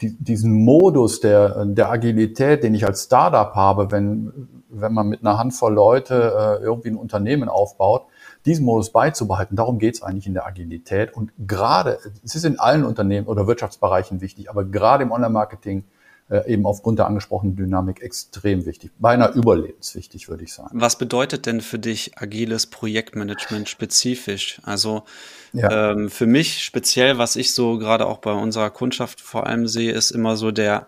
die, 0.00 0.16
diesen 0.16 0.52
Modus 0.52 1.20
der, 1.20 1.64
der 1.64 1.90
Agilität, 1.90 2.62
den 2.62 2.74
ich 2.74 2.84
als 2.84 3.04
Startup 3.04 3.54
habe, 3.54 3.90
wenn, 3.90 4.48
wenn 4.68 4.92
man 4.92 5.08
mit 5.08 5.20
einer 5.20 5.38
Handvoll 5.38 5.72
Leute 5.72 6.58
äh, 6.60 6.62
irgendwie 6.62 6.90
ein 6.90 6.96
Unternehmen 6.96 7.48
aufbaut, 7.48 8.06
diesen 8.44 8.66
Modus 8.66 8.90
beizubehalten. 8.90 9.56
Darum 9.56 9.78
geht 9.78 9.94
es 9.94 10.02
eigentlich 10.02 10.26
in 10.26 10.34
der 10.34 10.46
Agilität. 10.46 11.14
Und 11.14 11.32
gerade, 11.46 11.98
es 12.22 12.34
ist 12.34 12.44
in 12.44 12.58
allen 12.58 12.84
Unternehmen 12.84 13.26
oder 13.26 13.46
Wirtschaftsbereichen 13.46 14.20
wichtig, 14.20 14.50
aber 14.50 14.64
gerade 14.64 15.04
im 15.04 15.12
Online-Marketing 15.12 15.84
äh, 16.30 16.50
eben 16.50 16.64
aufgrund 16.66 16.98
der 16.98 17.06
angesprochenen 17.06 17.56
Dynamik 17.56 18.02
extrem 18.02 18.64
wichtig, 18.64 18.90
beinahe 18.98 19.32
überlebenswichtig, 19.32 20.28
würde 20.28 20.44
ich 20.44 20.54
sagen. 20.54 20.70
Was 20.80 20.96
bedeutet 20.96 21.46
denn 21.46 21.60
für 21.60 21.78
dich 21.78 22.18
agiles 22.18 22.66
Projektmanagement 22.66 23.68
spezifisch? 23.68 24.60
Also 24.64 25.02
ja. 25.52 25.92
ähm, 25.92 26.08
für 26.08 26.26
mich 26.26 26.64
speziell, 26.64 27.18
was 27.18 27.36
ich 27.36 27.52
so 27.52 27.78
gerade 27.78 28.06
auch 28.06 28.18
bei 28.18 28.32
unserer 28.32 28.70
Kundschaft 28.70 29.20
vor 29.20 29.46
allem 29.46 29.68
sehe, 29.68 29.92
ist 29.92 30.12
immer 30.12 30.36
so 30.36 30.50
der 30.50 30.86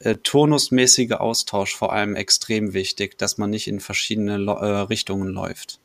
äh, 0.00 0.16
turnusmäßige 0.16 1.12
Austausch 1.12 1.74
vor 1.74 1.92
allem 1.92 2.14
extrem 2.14 2.74
wichtig, 2.74 3.18
dass 3.18 3.38
man 3.38 3.50
nicht 3.50 3.66
in 3.66 3.80
verschiedene 3.80 4.34
äh, 4.34 4.66
Richtungen 4.82 5.28
läuft. 5.28 5.80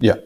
Ja, 0.00 0.16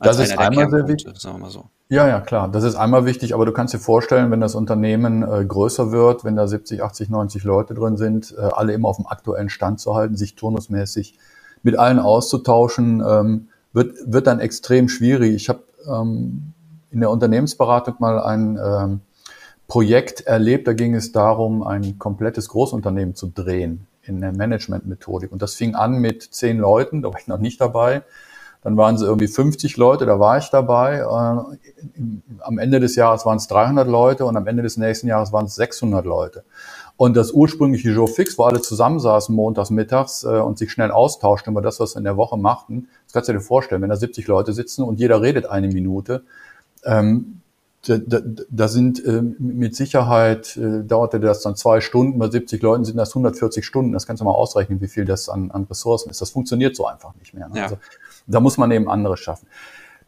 das 0.00 0.18
ist 0.18 0.38
einmal 0.38 0.70
sehr 0.70 0.88
wichtig. 0.88 1.18
Sagen 1.18 1.36
wir 1.36 1.40
mal 1.40 1.50
so. 1.50 1.64
Ja, 1.90 2.06
ja, 2.06 2.20
klar. 2.20 2.48
Das 2.48 2.64
ist 2.64 2.74
einmal 2.74 3.06
wichtig, 3.06 3.34
aber 3.34 3.46
du 3.46 3.52
kannst 3.52 3.72
dir 3.72 3.78
vorstellen, 3.78 4.30
wenn 4.30 4.40
das 4.40 4.54
Unternehmen 4.54 5.22
äh, 5.22 5.44
größer 5.44 5.90
wird, 5.90 6.24
wenn 6.24 6.36
da 6.36 6.46
70, 6.46 6.82
80, 6.82 7.08
90 7.08 7.44
Leute 7.44 7.74
drin 7.74 7.96
sind, 7.96 8.34
äh, 8.36 8.42
alle 8.42 8.74
immer 8.74 8.88
auf 8.88 8.96
dem 8.96 9.06
aktuellen 9.06 9.48
Stand 9.48 9.80
zu 9.80 9.94
halten, 9.94 10.16
sich 10.16 10.34
turnusmäßig 10.34 11.18
mit 11.62 11.78
allen 11.78 11.98
auszutauschen, 11.98 13.02
ähm, 13.06 13.48
wird, 13.72 13.94
wird 14.04 14.26
dann 14.26 14.38
extrem 14.38 14.88
schwierig. 14.88 15.34
Ich 15.34 15.48
habe 15.48 15.62
ähm, 15.86 16.52
in 16.90 17.00
der 17.00 17.10
Unternehmensberatung 17.10 17.94
mal 17.98 18.20
ein 18.20 18.58
ähm, 18.62 19.00
Projekt 19.66 20.22
erlebt, 20.22 20.66
da 20.66 20.72
ging 20.72 20.94
es 20.94 21.12
darum, 21.12 21.62
ein 21.62 21.98
komplettes 21.98 22.48
Großunternehmen 22.48 23.14
zu 23.14 23.28
drehen 23.28 23.86
in 24.02 24.20
der 24.20 24.32
Managementmethodik. 24.32 25.30
Und 25.32 25.42
das 25.42 25.54
fing 25.54 25.74
an 25.74 25.98
mit 25.98 26.22
zehn 26.22 26.58
Leuten, 26.58 27.02
da 27.02 27.08
war 27.08 27.20
ich 27.20 27.26
noch 27.26 27.38
nicht 27.38 27.60
dabei. 27.60 28.02
Dann 28.62 28.76
waren 28.76 28.98
sie 28.98 29.06
irgendwie 29.06 29.28
50 29.28 29.76
Leute, 29.76 30.04
da 30.04 30.18
war 30.18 30.38
ich 30.38 30.50
dabei. 30.50 30.98
Äh, 30.98 32.40
am 32.40 32.58
Ende 32.58 32.80
des 32.80 32.96
Jahres 32.96 33.24
waren 33.24 33.36
es 33.36 33.46
300 33.46 33.86
Leute 33.86 34.24
und 34.24 34.36
am 34.36 34.46
Ende 34.46 34.62
des 34.62 34.76
nächsten 34.76 35.06
Jahres 35.06 35.32
waren 35.32 35.46
es 35.46 35.54
600 35.54 36.04
Leute. 36.04 36.44
Und 36.96 37.16
das 37.16 37.30
ursprüngliche 37.30 37.90
Joe 37.90 38.08
Fix, 38.08 38.36
wo 38.38 38.42
alle 38.42 38.60
zusammensaßen 38.60 39.32
montags 39.32 39.70
mittags 39.70 40.24
äh, 40.24 40.40
und 40.40 40.58
sich 40.58 40.72
schnell 40.72 40.90
austauschten 40.90 41.52
über 41.52 41.62
das, 41.62 41.78
was 41.78 41.92
sie 41.92 41.98
in 41.98 42.04
der 42.04 42.16
Woche 42.16 42.36
machten, 42.36 42.88
das 43.06 43.12
kannst 43.12 43.28
du 43.28 43.32
dir 43.34 43.40
vorstellen, 43.40 43.82
wenn 43.82 43.90
da 43.90 43.96
70 43.96 44.26
Leute 44.26 44.52
sitzen 44.52 44.82
und 44.82 44.98
jeder 44.98 45.22
redet 45.22 45.46
eine 45.46 45.68
Minute, 45.68 46.24
ähm, 46.84 47.40
da, 47.86 47.98
da, 47.98 48.20
da 48.50 48.68
sind 48.68 49.04
äh, 49.04 49.22
mit 49.22 49.76
Sicherheit, 49.76 50.56
äh, 50.56 50.82
dauerte 50.82 51.20
das 51.20 51.42
dann 51.42 51.54
zwei 51.54 51.80
Stunden, 51.80 52.18
bei 52.18 52.28
70 52.28 52.60
Leuten 52.60 52.84
sind 52.84 52.96
das 52.96 53.10
140 53.10 53.64
Stunden, 53.64 53.92
das 53.92 54.06
kannst 54.06 54.20
du 54.20 54.24
mal 54.24 54.32
ausrechnen, 54.32 54.80
wie 54.80 54.88
viel 54.88 55.04
das 55.04 55.28
an, 55.28 55.52
an 55.52 55.64
Ressourcen 55.64 56.10
ist. 56.10 56.20
Das 56.20 56.30
funktioniert 56.30 56.74
so 56.74 56.86
einfach 56.86 57.14
nicht 57.14 57.34
mehr. 57.34 57.48
Ne? 57.48 57.58
Ja. 57.58 57.62
Also 57.64 57.78
da 58.28 58.40
muss 58.40 58.58
man 58.58 58.70
eben 58.70 58.88
anderes 58.88 59.20
schaffen. 59.20 59.48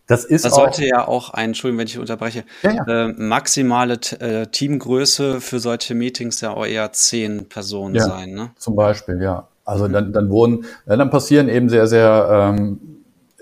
Das 0.06 0.24
ist 0.24 0.44
das 0.44 0.56
sollte 0.56 0.84
ja 0.84 1.06
auch 1.06 1.30
ein, 1.30 1.50
Entschuldigung, 1.50 1.78
wenn 1.78 1.86
ich 1.86 1.98
unterbreche, 1.98 2.44
ja, 2.62 2.72
ja. 2.72 3.06
Äh, 3.06 3.12
maximale 3.16 3.94
äh, 4.18 4.46
Teamgröße 4.48 5.40
für 5.40 5.60
solche 5.60 5.94
Meetings 5.94 6.40
ja 6.40 6.50
auch 6.50 6.66
eher 6.66 6.92
zehn 6.92 7.48
Personen 7.48 7.94
ja, 7.94 8.02
sein. 8.02 8.30
Ne? 8.32 8.50
Zum 8.56 8.74
Beispiel, 8.74 9.22
ja. 9.22 9.46
Also 9.64 9.86
mhm. 9.86 9.92
dann, 9.92 10.12
dann 10.12 10.30
wurden, 10.30 10.64
dann 10.84 11.10
passieren 11.10 11.48
eben 11.48 11.68
sehr, 11.68 11.86
sehr 11.86 12.54
ähm, 12.56 12.80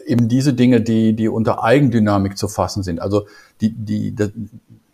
eben 0.05 0.29
diese 0.29 0.53
Dinge, 0.53 0.83
die, 0.83 1.15
die 1.15 1.29
unter 1.29 1.65
Eigendynamik 1.65 2.37
zu 2.37 2.49
fassen 2.49 2.83
sind. 2.83 3.01
Also 3.01 3.27
die, 3.63 3.71
die, 3.71 4.13
die 4.13 4.31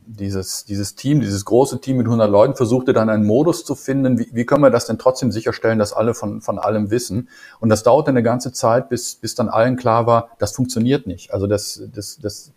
dieses, 0.06 0.64
dieses 0.64 0.94
Team, 0.94 1.20
dieses 1.20 1.44
große 1.44 1.80
Team 1.80 1.96
mit 1.96 2.06
100 2.06 2.30
Leuten 2.30 2.54
versuchte 2.54 2.92
dann 2.92 3.08
einen 3.08 3.24
Modus 3.24 3.64
zu 3.64 3.74
finden, 3.74 4.18
wie, 4.18 4.28
wie 4.32 4.44
können 4.44 4.62
wir 4.62 4.70
das 4.70 4.86
denn 4.86 4.98
trotzdem 4.98 5.32
sicherstellen, 5.32 5.78
dass 5.78 5.92
alle 5.92 6.14
von, 6.14 6.40
von 6.40 6.58
allem 6.58 6.90
wissen. 6.90 7.28
Und 7.60 7.68
das 7.68 7.82
dauerte 7.82 8.10
eine 8.10 8.22
ganze 8.22 8.52
Zeit, 8.52 8.88
bis, 8.88 9.14
bis 9.16 9.34
dann 9.34 9.48
allen 9.48 9.76
klar 9.76 10.06
war, 10.06 10.28
das 10.38 10.52
funktioniert 10.52 11.06
nicht. 11.06 11.32
Also 11.32 11.46
das, 11.46 11.82
das, 11.94 12.18
das, 12.20 12.52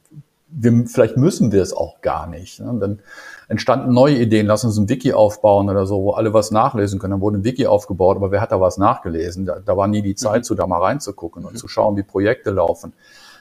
wir, 0.49 0.85
vielleicht 0.87 1.17
müssen 1.17 1.51
wir 1.51 1.61
es 1.61 1.73
auch 1.73 2.01
gar 2.01 2.27
nicht. 2.27 2.59
Ne? 2.59 2.77
Dann 2.79 2.99
entstanden 3.47 3.93
neue 3.93 4.17
Ideen, 4.17 4.47
lass 4.47 4.63
uns 4.63 4.77
ein 4.77 4.89
Wiki 4.89 5.13
aufbauen 5.13 5.69
oder 5.69 5.85
so, 5.85 6.03
wo 6.03 6.11
alle 6.11 6.33
was 6.33 6.51
nachlesen 6.51 6.99
können. 6.99 7.11
Dann 7.11 7.21
wurde 7.21 7.37
ein 7.37 7.43
Wiki 7.43 7.67
aufgebaut, 7.67 8.17
aber 8.17 8.31
wer 8.31 8.41
hat 8.41 8.51
da 8.51 8.59
was 8.59 8.77
nachgelesen? 8.77 9.45
Da, 9.45 9.59
da 9.59 9.77
war 9.77 9.87
nie 9.87 10.01
die 10.01 10.15
Zeit, 10.15 10.41
mhm. 10.41 10.43
zu 10.43 10.55
da 10.55 10.67
mal 10.67 10.81
reinzugucken 10.81 11.45
und 11.45 11.53
mhm. 11.53 11.57
zu 11.57 11.67
schauen, 11.67 11.95
wie 11.95 12.03
Projekte 12.03 12.51
laufen. 12.51 12.93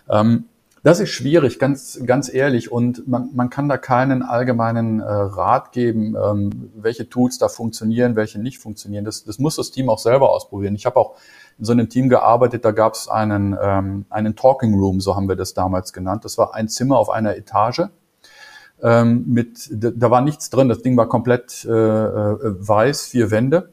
Ähm, 0.08 0.44
das 0.86 1.00
ist 1.00 1.10
schwierig, 1.10 1.58
ganz, 1.58 2.00
ganz 2.06 2.32
ehrlich. 2.32 2.70
Und 2.70 3.08
man, 3.08 3.30
man 3.34 3.50
kann 3.50 3.68
da 3.68 3.76
keinen 3.76 4.22
allgemeinen 4.22 5.00
äh, 5.00 5.04
Rat 5.04 5.72
geben, 5.72 6.14
ähm, 6.14 6.70
welche 6.76 7.08
Tools 7.08 7.38
da 7.38 7.48
funktionieren, 7.48 8.14
welche 8.14 8.38
nicht 8.38 8.60
funktionieren. 8.60 9.04
Das, 9.04 9.24
das 9.24 9.40
muss 9.40 9.56
das 9.56 9.72
Team 9.72 9.90
auch 9.90 9.98
selber 9.98 10.30
ausprobieren. 10.30 10.76
Ich 10.76 10.86
habe 10.86 11.00
auch 11.00 11.16
in 11.58 11.64
so 11.64 11.72
einem 11.72 11.88
Team 11.88 12.08
gearbeitet, 12.08 12.64
da 12.64 12.70
gab 12.70 12.94
es 12.94 13.08
einen, 13.08 13.58
ähm, 13.60 14.04
einen 14.10 14.36
Talking 14.36 14.74
Room, 14.74 15.00
so 15.00 15.16
haben 15.16 15.28
wir 15.28 15.34
das 15.34 15.54
damals 15.54 15.92
genannt. 15.92 16.24
Das 16.24 16.38
war 16.38 16.54
ein 16.54 16.68
Zimmer 16.68 16.98
auf 16.98 17.10
einer 17.10 17.36
Etage. 17.36 17.88
Ähm, 18.80 19.24
mit, 19.26 19.68
da, 19.72 19.90
da 19.90 20.10
war 20.12 20.20
nichts 20.20 20.50
drin, 20.50 20.68
das 20.68 20.82
Ding 20.82 20.96
war 20.96 21.08
komplett 21.08 21.64
äh, 21.64 21.72
äh, 21.72 22.38
weiß, 22.42 23.06
vier 23.06 23.32
Wände. 23.32 23.72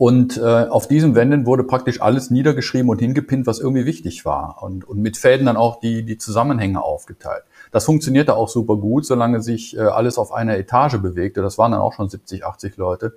Und 0.00 0.38
äh, 0.38 0.40
auf 0.40 0.88
diesen 0.88 1.14
Wänden 1.14 1.44
wurde 1.44 1.62
praktisch 1.62 2.00
alles 2.00 2.30
niedergeschrieben 2.30 2.88
und 2.88 3.00
hingepinnt, 3.00 3.46
was 3.46 3.60
irgendwie 3.60 3.84
wichtig 3.84 4.24
war. 4.24 4.62
Und, 4.62 4.88
und 4.88 5.02
mit 5.02 5.18
Fäden 5.18 5.44
dann 5.44 5.58
auch 5.58 5.78
die, 5.78 6.06
die 6.06 6.16
Zusammenhänge 6.16 6.82
aufgeteilt. 6.82 7.42
Das 7.70 7.84
funktionierte 7.84 8.34
auch 8.34 8.48
super 8.48 8.76
gut, 8.76 9.04
solange 9.04 9.42
sich 9.42 9.76
äh, 9.76 9.80
alles 9.80 10.16
auf 10.16 10.32
einer 10.32 10.56
Etage 10.56 10.96
bewegte. 11.02 11.42
Das 11.42 11.58
waren 11.58 11.72
dann 11.72 11.82
auch 11.82 11.92
schon 11.92 12.08
70, 12.08 12.46
80 12.46 12.78
Leute. 12.78 13.12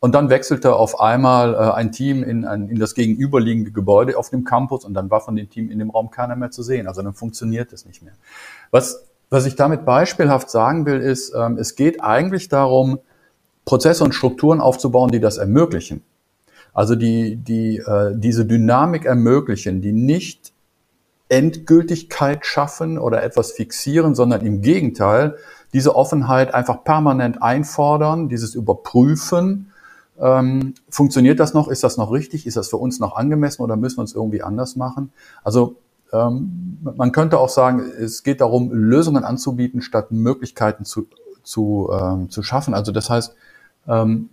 Und 0.00 0.16
dann 0.16 0.28
wechselte 0.28 0.74
auf 0.74 0.98
einmal 0.98 1.54
äh, 1.54 1.56
ein 1.56 1.92
Team 1.92 2.24
in, 2.24 2.44
ein, 2.44 2.68
in 2.68 2.80
das 2.80 2.96
gegenüberliegende 2.96 3.70
Gebäude 3.70 4.18
auf 4.18 4.30
dem 4.30 4.42
Campus 4.42 4.84
und 4.84 4.94
dann 4.94 5.12
war 5.12 5.20
von 5.20 5.36
dem 5.36 5.48
Team 5.48 5.70
in 5.70 5.78
dem 5.78 5.90
Raum 5.90 6.10
keiner 6.10 6.34
mehr 6.34 6.50
zu 6.50 6.64
sehen. 6.64 6.88
Also 6.88 7.00
dann 7.00 7.14
funktioniert 7.14 7.72
es 7.72 7.86
nicht 7.86 8.02
mehr. 8.02 8.14
Was, 8.72 9.04
was 9.30 9.46
ich 9.46 9.54
damit 9.54 9.84
beispielhaft 9.84 10.50
sagen 10.50 10.84
will, 10.84 10.98
ist, 10.98 11.32
ähm, 11.32 11.58
es 11.58 11.76
geht 11.76 12.02
eigentlich 12.02 12.48
darum, 12.48 12.98
Prozesse 13.64 14.02
und 14.02 14.16
Strukturen 14.16 14.60
aufzubauen, 14.60 15.12
die 15.12 15.20
das 15.20 15.38
ermöglichen. 15.38 16.02
Also 16.74 16.96
die, 16.96 17.36
die 17.36 17.78
äh, 17.78 18.12
diese 18.14 18.44
Dynamik 18.44 19.04
ermöglichen, 19.04 19.80
die 19.80 19.92
nicht 19.92 20.52
Endgültigkeit 21.28 22.44
schaffen 22.44 22.98
oder 22.98 23.22
etwas 23.22 23.52
fixieren, 23.52 24.14
sondern 24.14 24.44
im 24.44 24.60
Gegenteil 24.60 25.36
diese 25.72 25.96
Offenheit 25.96 26.52
einfach 26.52 26.84
permanent 26.84 27.42
einfordern, 27.42 28.28
dieses 28.28 28.54
Überprüfen. 28.54 29.72
Ähm, 30.20 30.74
funktioniert 30.88 31.40
das 31.40 31.54
noch? 31.54 31.68
Ist 31.68 31.82
das 31.82 31.96
noch 31.96 32.12
richtig? 32.12 32.46
Ist 32.46 32.56
das 32.56 32.68
für 32.68 32.76
uns 32.76 33.00
noch 33.00 33.16
angemessen 33.16 33.62
oder 33.62 33.76
müssen 33.76 33.98
wir 33.98 34.02
uns 34.02 34.14
irgendwie 34.14 34.42
anders 34.42 34.76
machen? 34.76 35.12
Also 35.42 35.76
ähm, 36.12 36.78
man 36.82 37.10
könnte 37.12 37.38
auch 37.38 37.48
sagen, 37.48 37.80
es 37.80 38.22
geht 38.22 38.40
darum, 38.40 38.72
Lösungen 38.72 39.24
anzubieten, 39.24 39.80
statt 39.80 40.12
Möglichkeiten 40.12 40.84
zu, 40.84 41.06
zu, 41.42 41.90
ähm, 41.92 42.30
zu 42.30 42.42
schaffen. 42.42 42.74
Also 42.74 42.92
das 42.92 43.10
heißt, 43.10 43.34
ähm, 43.88 44.28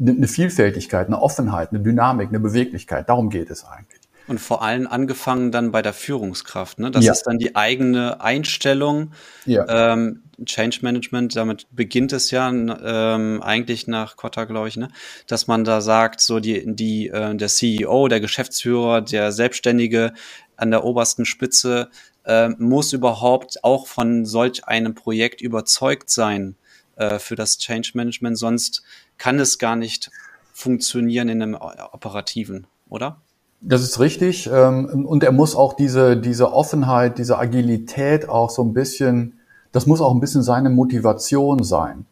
eine 0.00 0.28
Vielfältigkeit, 0.28 1.06
eine 1.06 1.20
Offenheit, 1.20 1.70
eine 1.70 1.80
Dynamik, 1.80 2.28
eine 2.28 2.40
Beweglichkeit. 2.40 3.08
Darum 3.08 3.30
geht 3.30 3.50
es 3.50 3.64
eigentlich. 3.64 4.00
Und 4.26 4.40
vor 4.40 4.62
allem 4.62 4.86
angefangen 4.86 5.52
dann 5.52 5.70
bei 5.70 5.82
der 5.82 5.92
Führungskraft. 5.92 6.78
Ne? 6.78 6.90
Das 6.90 7.04
ja. 7.04 7.12
ist 7.12 7.24
dann 7.24 7.38
die 7.38 7.56
eigene 7.56 8.22
Einstellung. 8.22 9.12
Ja. 9.44 9.92
Ähm, 9.92 10.22
Change 10.44 10.78
Management, 10.82 11.36
damit 11.36 11.66
beginnt 11.70 12.12
es 12.12 12.30
ja 12.30 12.48
ähm, 12.48 13.42
eigentlich 13.42 13.86
nach 13.86 14.16
Kotta, 14.16 14.44
glaube 14.44 14.68
ich, 14.68 14.76
ne? 14.76 14.88
dass 15.26 15.46
man 15.46 15.62
da 15.62 15.80
sagt, 15.80 16.20
so 16.20 16.40
die, 16.40 16.64
die, 16.74 17.08
äh, 17.08 17.36
der 17.36 17.48
CEO, 17.48 18.08
der 18.08 18.20
Geschäftsführer, 18.20 19.02
der 19.02 19.30
Selbstständige 19.30 20.12
an 20.56 20.70
der 20.70 20.84
obersten 20.84 21.24
Spitze 21.24 21.88
äh, 22.24 22.48
muss 22.58 22.92
überhaupt 22.92 23.62
auch 23.62 23.86
von 23.86 24.24
solch 24.24 24.66
einem 24.66 24.94
Projekt 24.94 25.40
überzeugt 25.40 26.10
sein 26.10 26.56
äh, 26.96 27.18
für 27.18 27.36
das 27.36 27.58
Change 27.58 27.92
Management, 27.94 28.38
sonst 28.38 28.82
kann 29.18 29.38
es 29.38 29.58
gar 29.58 29.76
nicht 29.76 30.10
funktionieren 30.52 31.28
in 31.28 31.42
einem 31.42 31.54
operativen, 31.54 32.66
oder? 32.88 33.18
Das 33.60 33.82
ist 33.82 33.98
richtig. 33.98 34.48
Ähm, 34.52 35.06
und 35.06 35.24
er 35.24 35.32
muss 35.32 35.56
auch 35.56 35.72
diese, 35.72 36.16
diese 36.16 36.52
Offenheit, 36.52 37.18
diese 37.18 37.38
Agilität 37.38 38.28
auch 38.28 38.50
so 38.50 38.62
ein 38.62 38.74
bisschen, 38.74 39.38
das 39.72 39.86
muss 39.86 40.00
auch 40.00 40.12
ein 40.12 40.20
bisschen 40.20 40.42
seine 40.42 40.70
Motivation 40.70 41.62
sein. 41.64 42.04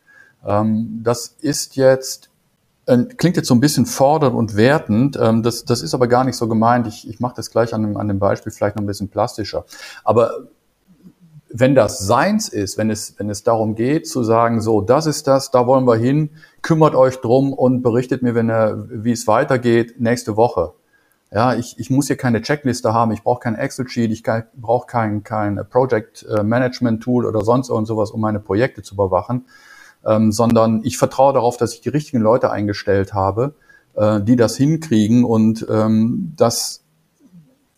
Ähm, 0.46 1.00
das 1.04 1.36
ist 1.40 1.76
jetzt, 1.76 2.30
äh, 2.86 3.04
klingt 3.04 3.36
jetzt 3.36 3.48
so 3.48 3.54
ein 3.54 3.60
bisschen 3.60 3.84
fordernd 3.84 4.34
und 4.34 4.56
wertend. 4.56 5.18
Ähm, 5.20 5.42
das, 5.42 5.64
das 5.64 5.82
ist 5.82 5.92
aber 5.92 6.08
gar 6.08 6.24
nicht 6.24 6.36
so 6.36 6.48
gemeint. 6.48 6.86
Ich, 6.86 7.06
ich 7.08 7.20
mache 7.20 7.34
das 7.36 7.50
gleich 7.50 7.74
an 7.74 7.82
dem, 7.82 7.96
an 7.98 8.08
dem 8.08 8.18
Beispiel 8.18 8.50
vielleicht 8.50 8.76
noch 8.76 8.82
ein 8.82 8.86
bisschen 8.86 9.08
plastischer. 9.08 9.66
Aber 10.04 10.48
wenn 11.54 11.74
das 11.74 11.98
seins 11.98 12.48
ist, 12.48 12.78
wenn 12.78 12.90
es, 12.90 13.14
wenn 13.18 13.28
es 13.28 13.42
darum 13.42 13.74
geht 13.74 14.08
zu 14.08 14.24
sagen, 14.24 14.60
so, 14.60 14.80
das 14.80 15.06
ist 15.06 15.26
das, 15.26 15.50
da 15.50 15.66
wollen 15.66 15.86
wir 15.86 15.96
hin, 15.96 16.30
kümmert 16.62 16.94
euch 16.94 17.20
drum 17.20 17.52
und 17.52 17.82
berichtet 17.82 18.22
mir, 18.22 18.34
wenn 18.34 18.48
er, 18.48 18.86
wie 18.88 19.12
es 19.12 19.26
weitergeht, 19.26 20.00
nächste 20.00 20.36
Woche. 20.36 20.72
Ja, 21.30 21.54
ich, 21.54 21.78
ich 21.78 21.88
muss 21.88 22.08
hier 22.08 22.16
keine 22.16 22.42
Checkliste 22.42 22.92
haben, 22.92 23.10
ich 23.12 23.22
brauche 23.22 23.40
kein 23.40 23.54
Excel-Sheet, 23.54 24.10
ich 24.10 24.22
brauche 24.54 24.86
kein, 24.86 25.22
kein 25.22 25.60
Project 25.70 26.26
äh, 26.28 26.42
Management 26.42 27.02
Tool 27.02 27.24
oder 27.24 27.42
sonst 27.42 27.70
irgend 27.70 27.86
sowas, 27.86 28.10
um 28.10 28.20
meine 28.20 28.40
Projekte 28.40 28.82
zu 28.82 28.94
überwachen, 28.94 29.46
ähm, 30.04 30.30
sondern 30.30 30.82
ich 30.84 30.98
vertraue 30.98 31.32
darauf, 31.32 31.56
dass 31.56 31.72
ich 31.74 31.80
die 31.80 31.88
richtigen 31.88 32.22
Leute 32.22 32.50
eingestellt 32.50 33.14
habe, 33.14 33.54
äh, 33.94 34.20
die 34.20 34.36
das 34.36 34.56
hinkriegen 34.56 35.24
und 35.24 35.66
ähm, 35.70 36.34
das 36.36 36.82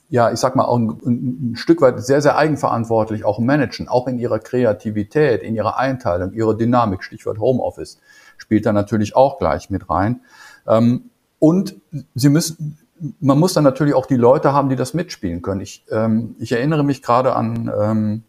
ja, 0.09 0.31
ich 0.31 0.39
sag 0.39 0.55
mal, 0.57 0.65
auch 0.65 0.79
ein, 0.79 0.91
ein, 1.05 1.57
Stück 1.57 1.81
weit 1.81 2.01
sehr, 2.05 2.21
sehr 2.21 2.37
eigenverantwortlich 2.37 3.25
auch 3.25 3.39
managen, 3.39 3.89
auch 3.89 4.07
in 4.07 4.19
ihrer 4.19 4.39
Kreativität, 4.39 5.43
in 5.43 5.55
ihrer 5.55 5.79
Einteilung, 5.79 6.33
ihrer 6.33 6.55
Dynamik, 6.55 7.03
Stichwort 7.03 7.39
Homeoffice, 7.39 8.01
spielt 8.37 8.67
da 8.67 8.73
natürlich 8.73 9.17
auch 9.17 9.39
gleich 9.39 9.71
mit 9.71 9.89
rein. 9.91 10.21
Ähm, 10.67 11.11
und 11.39 11.77
sie 12.15 12.29
müssen, 12.29 12.79
man 13.21 13.39
muss 13.39 13.55
dann 13.55 13.65
natürlich 13.65 13.95
auch 13.95 14.07
die 14.07 14.17
Leute 14.17 14.53
haben, 14.53 14.69
die 14.69 14.77
das 14.77 14.95
mitspielen 14.95 15.43
können. 15.43 15.61
Ich, 15.61 15.85
ähm, 15.91 16.37
ich 16.39 16.53
erinnere 16.53 16.85
mich 16.85 17.03
gerade 17.03 17.35
an, 17.35 17.71
ähm, 17.79 18.23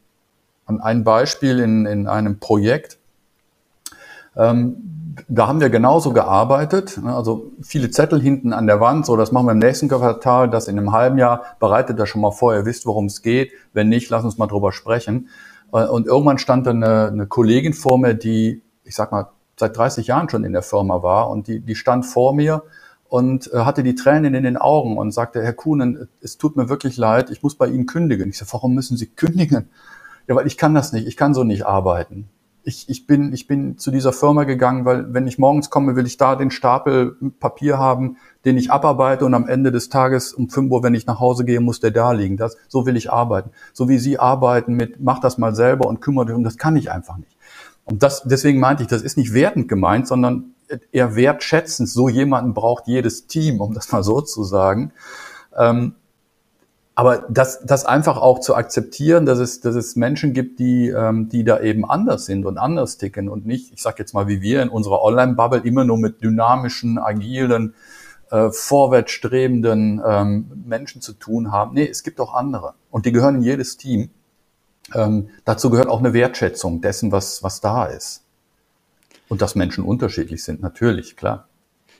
an 0.65 0.81
ein 0.81 1.03
Beispiel 1.03 1.59
in, 1.59 1.85
in 1.85 2.07
einem 2.07 2.39
Projekt, 2.39 2.99
da 5.27 5.47
haben 5.47 5.61
wir 5.61 5.69
genauso 5.69 6.13
gearbeitet. 6.13 6.99
Ne? 7.01 7.15
Also 7.15 7.51
viele 7.61 7.89
Zettel 7.89 8.21
hinten 8.21 8.53
an 8.53 8.67
der 8.67 8.79
Wand, 8.79 9.05
so 9.05 9.15
das 9.15 9.31
machen 9.31 9.47
wir 9.47 9.53
im 9.53 9.59
nächsten 9.59 9.87
Quartal, 9.87 10.49
das 10.49 10.67
in 10.67 10.77
einem 10.77 10.91
halben 10.91 11.17
Jahr, 11.17 11.43
bereitet 11.59 11.99
das 11.99 12.09
schon 12.09 12.21
mal 12.21 12.31
vor, 12.31 12.53
ihr 12.53 12.65
wisst, 12.65 12.85
worum 12.85 13.05
es 13.05 13.21
geht. 13.21 13.51
Wenn 13.73 13.89
nicht, 13.89 14.09
lass 14.09 14.23
uns 14.23 14.37
mal 14.37 14.47
drüber 14.47 14.71
sprechen. 14.71 15.29
Äh, 15.71 15.85
und 15.85 16.07
irgendwann 16.07 16.37
stand 16.37 16.67
dann 16.67 16.83
eine, 16.83 17.07
eine 17.07 17.27
Kollegin 17.27 17.73
vor 17.73 17.97
mir, 17.97 18.13
die, 18.13 18.61
ich 18.83 18.95
sag 18.95 19.11
mal, 19.11 19.29
seit 19.57 19.77
30 19.77 20.07
Jahren 20.07 20.29
schon 20.29 20.43
in 20.43 20.51
der 20.51 20.63
Firma 20.63 21.01
war 21.01 21.29
und 21.29 21.47
die, 21.47 21.61
die 21.61 21.75
stand 21.75 22.05
vor 22.05 22.33
mir 22.35 22.63
und 23.07 23.51
äh, 23.53 23.59
hatte 23.59 23.83
die 23.83 23.95
Tränen 23.95 24.33
in 24.33 24.43
den 24.43 24.57
Augen 24.57 24.97
und 24.97 25.11
sagte, 25.11 25.41
Herr 25.41 25.53
Kuhnen, 25.53 26.09
es 26.21 26.37
tut 26.37 26.57
mir 26.57 26.67
wirklich 26.67 26.97
leid, 26.97 27.29
ich 27.29 27.41
muss 27.41 27.55
bei 27.55 27.67
Ihnen 27.67 27.85
kündigen. 27.85 28.29
Ich 28.29 28.37
sage, 28.37 28.51
warum 28.51 28.73
müssen 28.73 28.97
Sie 28.97 29.07
kündigen? 29.07 29.69
Ja, 30.27 30.35
weil 30.35 30.47
ich 30.47 30.57
kann 30.57 30.73
das 30.73 30.91
nicht, 30.91 31.07
ich 31.07 31.15
kann 31.15 31.33
so 31.33 31.45
nicht 31.45 31.65
arbeiten 31.65 32.29
ich, 32.65 32.89
ich, 32.89 33.05
bin, 33.05 33.31
ich 33.31 33.47
bin 33.47 33.77
zu 33.77 33.91
dieser 33.91 34.11
Firma 34.11 34.43
gegangen, 34.43 34.85
weil 34.85 35.13
wenn 35.13 35.27
ich 35.27 35.37
morgens 35.37 35.69
komme, 35.69 35.95
will 35.95 36.07
ich 36.07 36.17
da 36.17 36.35
den 36.35 36.49
Stapel 36.49 37.15
Papier 37.39 37.77
haben, 37.77 38.17
den 38.43 38.57
ich 38.57 38.71
abarbeite 38.71 39.23
und 39.23 39.35
am 39.35 39.47
Ende 39.47 39.71
des 39.71 39.89
Tages 39.89 40.33
um 40.33 40.49
5 40.49 40.71
Uhr, 40.71 40.83
wenn 40.83 40.95
ich 40.95 41.05
nach 41.05 41.19
Hause 41.19 41.45
gehe, 41.45 41.59
muss 41.59 41.79
der 41.79 41.91
da 41.91 42.11
liegen. 42.11 42.37
Das, 42.37 42.57
so 42.67 42.87
will 42.87 42.97
ich 42.97 43.11
arbeiten. 43.11 43.51
So 43.71 43.87
wie 43.87 43.99
Sie 43.99 44.17
arbeiten 44.17 44.73
mit, 44.73 44.99
mach 44.99 45.19
das 45.19 45.37
mal 45.37 45.53
selber 45.55 45.87
und 45.87 46.01
kümmere 46.01 46.25
dich 46.25 46.35
um, 46.35 46.43
das 46.43 46.57
kann 46.57 46.75
ich 46.75 46.91
einfach 46.91 47.17
nicht. 47.17 47.37
Und 47.85 48.01
das, 48.01 48.23
deswegen 48.23 48.59
meinte 48.59 48.81
ich, 48.81 48.89
das 48.89 49.03
ist 49.03 49.15
nicht 49.15 49.33
wertend 49.33 49.69
gemeint, 49.69 50.07
sondern 50.07 50.55
eher 50.91 51.15
wertschätzend. 51.15 51.87
So 51.87 52.09
jemanden 52.09 52.55
braucht 52.55 52.87
jedes 52.87 53.27
Team, 53.27 53.61
um 53.61 53.75
das 53.75 53.91
mal 53.91 54.03
so 54.03 54.21
zu 54.21 54.43
sagen. 54.43 54.91
Ähm, 55.55 55.93
aber 56.95 57.25
das, 57.29 57.59
das 57.65 57.85
einfach 57.85 58.17
auch 58.17 58.39
zu 58.39 58.55
akzeptieren, 58.55 59.25
dass 59.25 59.39
es, 59.39 59.59
dass 59.59 59.75
es 59.75 59.97
Menschen 59.97 60.33
gibt, 60.33 60.59
die, 60.59 60.87
ähm, 60.87 61.27
die 61.27 61.43
da 61.43 61.59
eben 61.59 61.83
anders 61.83 62.25
sind 62.25 62.45
und 62.45 62.57
anders 62.57 62.97
ticken 62.97 63.27
und 63.27 63.45
nicht, 63.45 63.73
ich 63.73 63.81
sage 63.81 63.97
jetzt 63.99 64.13
mal 64.13 64.29
wie 64.29 64.41
wir 64.41 64.61
in 64.61 64.69
unserer 64.69 65.03
Online-Bubble, 65.03 65.59
immer 65.59 65.83
nur 65.83 65.97
mit 65.97 66.21
dynamischen, 66.23 66.97
agilen 66.97 67.75
äh, 68.31 68.49
vorwärtsstrebenden 68.49 70.01
ähm, 70.05 70.63
Menschen 70.65 71.01
zu 71.01 71.11
tun 71.11 71.51
haben. 71.51 71.73
Nee, 71.73 71.87
es 71.87 72.01
gibt 72.01 72.21
auch 72.21 72.33
andere. 72.33 72.75
Und 72.89 73.05
die 73.05 73.11
gehören 73.11 73.35
in 73.35 73.41
jedes 73.41 73.75
Team. 73.75 74.09
Ähm, 74.93 75.29
dazu 75.43 75.69
gehört 75.69 75.89
auch 75.89 75.99
eine 75.99 76.13
Wertschätzung 76.13 76.79
dessen, 76.79 77.11
was, 77.11 77.43
was 77.43 77.59
da 77.59 77.85
ist. 77.85 78.23
Und 79.27 79.41
dass 79.41 79.55
Menschen 79.55 79.83
unterschiedlich 79.83 80.45
sind, 80.45 80.61
natürlich, 80.61 81.17
klar. 81.17 81.49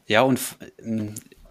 Ja, 0.08 0.22
und 0.22 0.40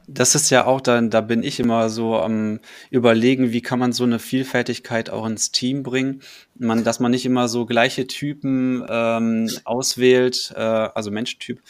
das 0.06 0.34
ist 0.34 0.50
ja 0.50 0.66
auch 0.66 0.80
dann, 0.80 1.10
da 1.10 1.20
bin 1.20 1.42
ich 1.42 1.60
immer 1.60 1.88
so 1.88 2.16
am 2.16 2.60
überlegen, 2.90 3.52
wie 3.52 3.62
kann 3.62 3.78
man 3.78 3.92
so 3.92 4.04
eine 4.04 4.18
Vielfältigkeit 4.18 5.10
auch 5.10 5.26
ins 5.26 5.50
Team 5.50 5.82
bringen. 5.82 6.20
Man, 6.56 6.84
dass 6.84 7.00
man 7.00 7.10
nicht 7.10 7.26
immer 7.26 7.48
so 7.48 7.66
gleiche 7.66 8.06
Typen 8.06 8.84
ähm, 8.88 9.50
auswählt, 9.64 10.52
äh, 10.56 10.60
also 10.60 11.10
Menschtyp. 11.10 11.60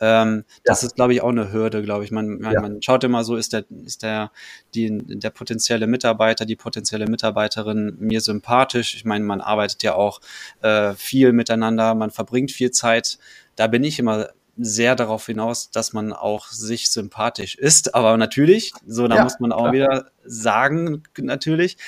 Ähm, 0.00 0.44
ja. 0.46 0.60
Das 0.64 0.82
ist, 0.82 0.96
glaube 0.96 1.12
ich, 1.12 1.22
auch 1.22 1.30
eine 1.30 1.52
Hürde, 1.52 1.82
glaube 1.82 2.04
ich. 2.04 2.10
Man, 2.10 2.38
man, 2.38 2.52
ja. 2.52 2.60
man 2.60 2.82
schaut 2.82 3.02
immer 3.04 3.24
so, 3.24 3.36
ist 3.36 3.52
der, 3.52 3.64
ist 3.84 4.02
der, 4.02 4.30
die, 4.74 4.96
der 4.98 5.30
potenzielle 5.30 5.86
Mitarbeiter, 5.86 6.44
die 6.44 6.56
potenzielle 6.56 7.06
Mitarbeiterin 7.06 7.96
mir 7.98 8.20
sympathisch. 8.20 8.94
Ich 8.94 9.04
meine, 9.04 9.24
man 9.24 9.40
arbeitet 9.40 9.82
ja 9.82 9.94
auch 9.94 10.20
äh, 10.62 10.94
viel 10.94 11.32
miteinander, 11.32 11.94
man 11.94 12.10
verbringt 12.10 12.52
viel 12.52 12.70
Zeit. 12.70 13.18
Da 13.56 13.66
bin 13.66 13.82
ich 13.82 13.98
immer 13.98 14.28
sehr 14.58 14.96
darauf 14.96 15.26
hinaus, 15.26 15.70
dass 15.70 15.92
man 15.92 16.12
auch 16.12 16.48
sich 16.48 16.90
sympathisch 16.90 17.54
ist. 17.54 17.94
Aber 17.94 18.16
natürlich, 18.16 18.72
so 18.86 19.08
da 19.08 19.16
ja, 19.16 19.24
muss 19.24 19.40
man 19.40 19.52
auch 19.52 19.70
klar. 19.70 19.72
wieder 19.72 20.10
sagen, 20.24 21.02
natürlich, 21.18 21.78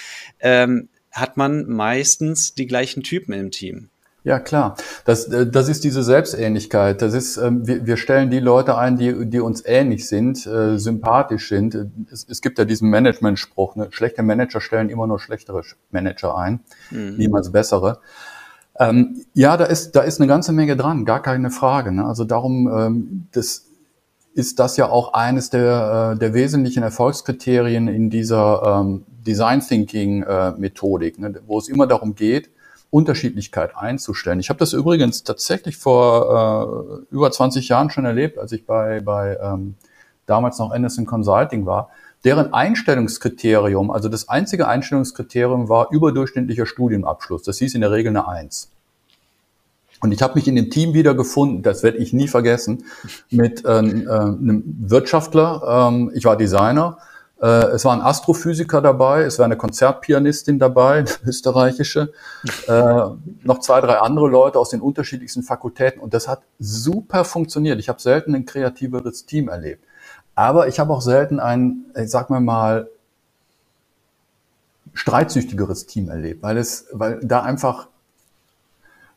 ähm, 0.40 0.88
hat 1.12 1.36
man 1.36 1.68
meistens 1.68 2.54
die 2.54 2.66
gleichen 2.66 3.02
Typen 3.02 3.32
im 3.32 3.50
Team. 3.50 3.90
Ja, 4.22 4.38
klar. 4.38 4.76
Das, 5.04 5.26
äh, 5.28 5.46
das 5.46 5.68
ist 5.68 5.82
diese 5.82 6.02
Selbstähnlichkeit. 6.02 7.00
Das 7.00 7.14
ist, 7.14 7.38
ähm, 7.38 7.66
wir, 7.66 7.86
wir 7.86 7.96
stellen 7.96 8.30
die 8.30 8.40
Leute 8.40 8.76
ein, 8.76 8.96
die, 8.96 9.26
die 9.26 9.40
uns 9.40 9.64
ähnlich 9.64 10.06
sind, 10.08 10.46
äh, 10.46 10.78
sympathisch 10.78 11.48
sind. 11.48 11.74
Es, 12.12 12.26
es 12.28 12.42
gibt 12.42 12.58
ja 12.58 12.66
diesen 12.66 12.90
Management-Spruch, 12.90 13.76
ne? 13.76 13.88
schlechte 13.90 14.22
Manager 14.22 14.60
stellen 14.60 14.90
immer 14.90 15.06
nur 15.06 15.18
schlechtere 15.18 15.62
Manager 15.90 16.36
ein, 16.36 16.60
mhm. 16.90 17.16
niemals 17.16 17.50
bessere. 17.50 18.00
Ähm, 18.80 19.26
ja, 19.34 19.58
da 19.58 19.66
ist, 19.66 19.92
da 19.92 20.00
ist 20.00 20.20
eine 20.20 20.26
ganze 20.26 20.52
Menge 20.52 20.74
dran, 20.74 21.04
gar 21.04 21.20
keine 21.20 21.50
Frage. 21.50 21.92
Ne? 21.92 22.06
Also 22.06 22.24
darum, 22.24 22.66
ähm, 22.74 23.28
das 23.30 23.66
ist 24.32 24.58
das 24.58 24.78
ja 24.78 24.88
auch 24.88 25.12
eines 25.12 25.50
der, 25.50 26.14
äh, 26.14 26.18
der 26.18 26.32
wesentlichen 26.32 26.82
Erfolgskriterien 26.82 27.88
in 27.88 28.08
dieser 28.08 28.80
ähm, 28.80 29.04
Design 29.26 29.60
Thinking 29.60 30.22
äh, 30.22 30.52
Methodik, 30.52 31.18
ne? 31.18 31.34
wo 31.46 31.58
es 31.58 31.68
immer 31.68 31.86
darum 31.86 32.14
geht, 32.14 32.48
Unterschiedlichkeit 32.88 33.76
einzustellen. 33.76 34.40
Ich 34.40 34.48
habe 34.48 34.58
das 34.58 34.72
übrigens 34.72 35.24
tatsächlich 35.24 35.76
vor 35.76 37.04
äh, 37.10 37.14
über 37.14 37.30
20 37.30 37.68
Jahren 37.68 37.90
schon 37.90 38.06
erlebt, 38.06 38.38
als 38.38 38.52
ich 38.52 38.64
bei, 38.64 39.00
bei 39.00 39.38
ähm, 39.42 39.74
damals 40.24 40.58
noch 40.58 40.70
Anderson 40.70 41.04
Consulting 41.04 41.66
war. 41.66 41.90
Deren 42.24 42.52
Einstellungskriterium, 42.52 43.90
also 43.90 44.08
das 44.08 44.28
einzige 44.28 44.68
Einstellungskriterium 44.68 45.68
war 45.68 45.90
überdurchschnittlicher 45.90 46.66
Studienabschluss. 46.66 47.42
Das 47.42 47.58
hieß 47.58 47.74
in 47.74 47.80
der 47.80 47.92
Regel 47.92 48.10
eine 48.10 48.28
Eins. 48.28 48.70
Und 50.02 50.12
ich 50.12 50.22
habe 50.22 50.34
mich 50.34 50.48
in 50.48 50.56
dem 50.56 50.70
Team 50.70 50.94
wieder 50.94 51.14
gefunden, 51.14 51.62
das 51.62 51.82
werde 51.82 51.98
ich 51.98 52.12
nie 52.12 52.28
vergessen, 52.28 52.84
mit 53.30 53.64
äh, 53.64 53.68
einem 53.68 54.64
Wirtschaftler. 54.80 55.88
Ähm, 55.90 56.10
ich 56.14 56.24
war 56.24 56.36
Designer. 56.36 56.98
Äh, 57.40 57.46
es 57.46 57.84
war 57.84 57.94
ein 57.94 58.02
Astrophysiker 58.02 58.80
dabei, 58.80 59.22
es 59.22 59.38
war 59.38 59.46
eine 59.46 59.56
Konzertpianistin 59.56 60.58
dabei, 60.58 61.04
österreichische, 61.26 62.12
äh, 62.66 63.02
noch 63.42 63.60
zwei, 63.60 63.80
drei 63.80 63.98
andere 63.98 64.28
Leute 64.28 64.58
aus 64.58 64.70
den 64.70 64.80
unterschiedlichsten 64.80 65.42
Fakultäten. 65.42 66.00
Und 66.00 66.12
das 66.14 66.28
hat 66.28 66.42
super 66.58 67.24
funktioniert. 67.24 67.78
Ich 67.78 67.88
habe 67.88 68.00
selten 68.00 68.34
ein 68.34 68.44
kreativeres 68.44 69.26
Team 69.26 69.48
erlebt. 69.48 69.84
Aber 70.40 70.68
ich 70.68 70.80
habe 70.80 70.90
auch 70.94 71.02
selten 71.02 71.38
ein, 71.38 71.84
ich 71.94 72.08
sag 72.08 72.30
mal 72.30 72.40
mal, 72.40 72.88
streitsüchtigeres 74.94 75.84
Team 75.84 76.08
erlebt, 76.08 76.42
weil 76.42 76.56
es, 76.56 76.86
weil 76.92 77.20
da 77.22 77.42
einfach 77.42 77.88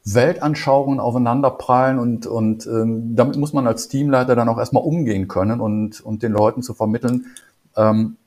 Weltanschauungen 0.03 0.99
aufeinanderprallen 0.99 1.97
und, 1.97 2.27
und 2.27 2.67
ähm, 2.67 3.15
damit 3.15 3.37
muss 3.37 3.53
man 3.53 3.67
als 3.67 3.87
Teamleiter 3.87 4.35
dann 4.35 4.49
auch 4.49 4.57
erstmal 4.57 4.83
umgehen 4.83 5.29
können 5.29 5.61
und, 5.61 6.01
und 6.01 6.23
den 6.23 6.33
Leuten 6.33 6.61
zu 6.61 6.73
vermitteln, 6.73 7.27
ähm, 7.77 8.17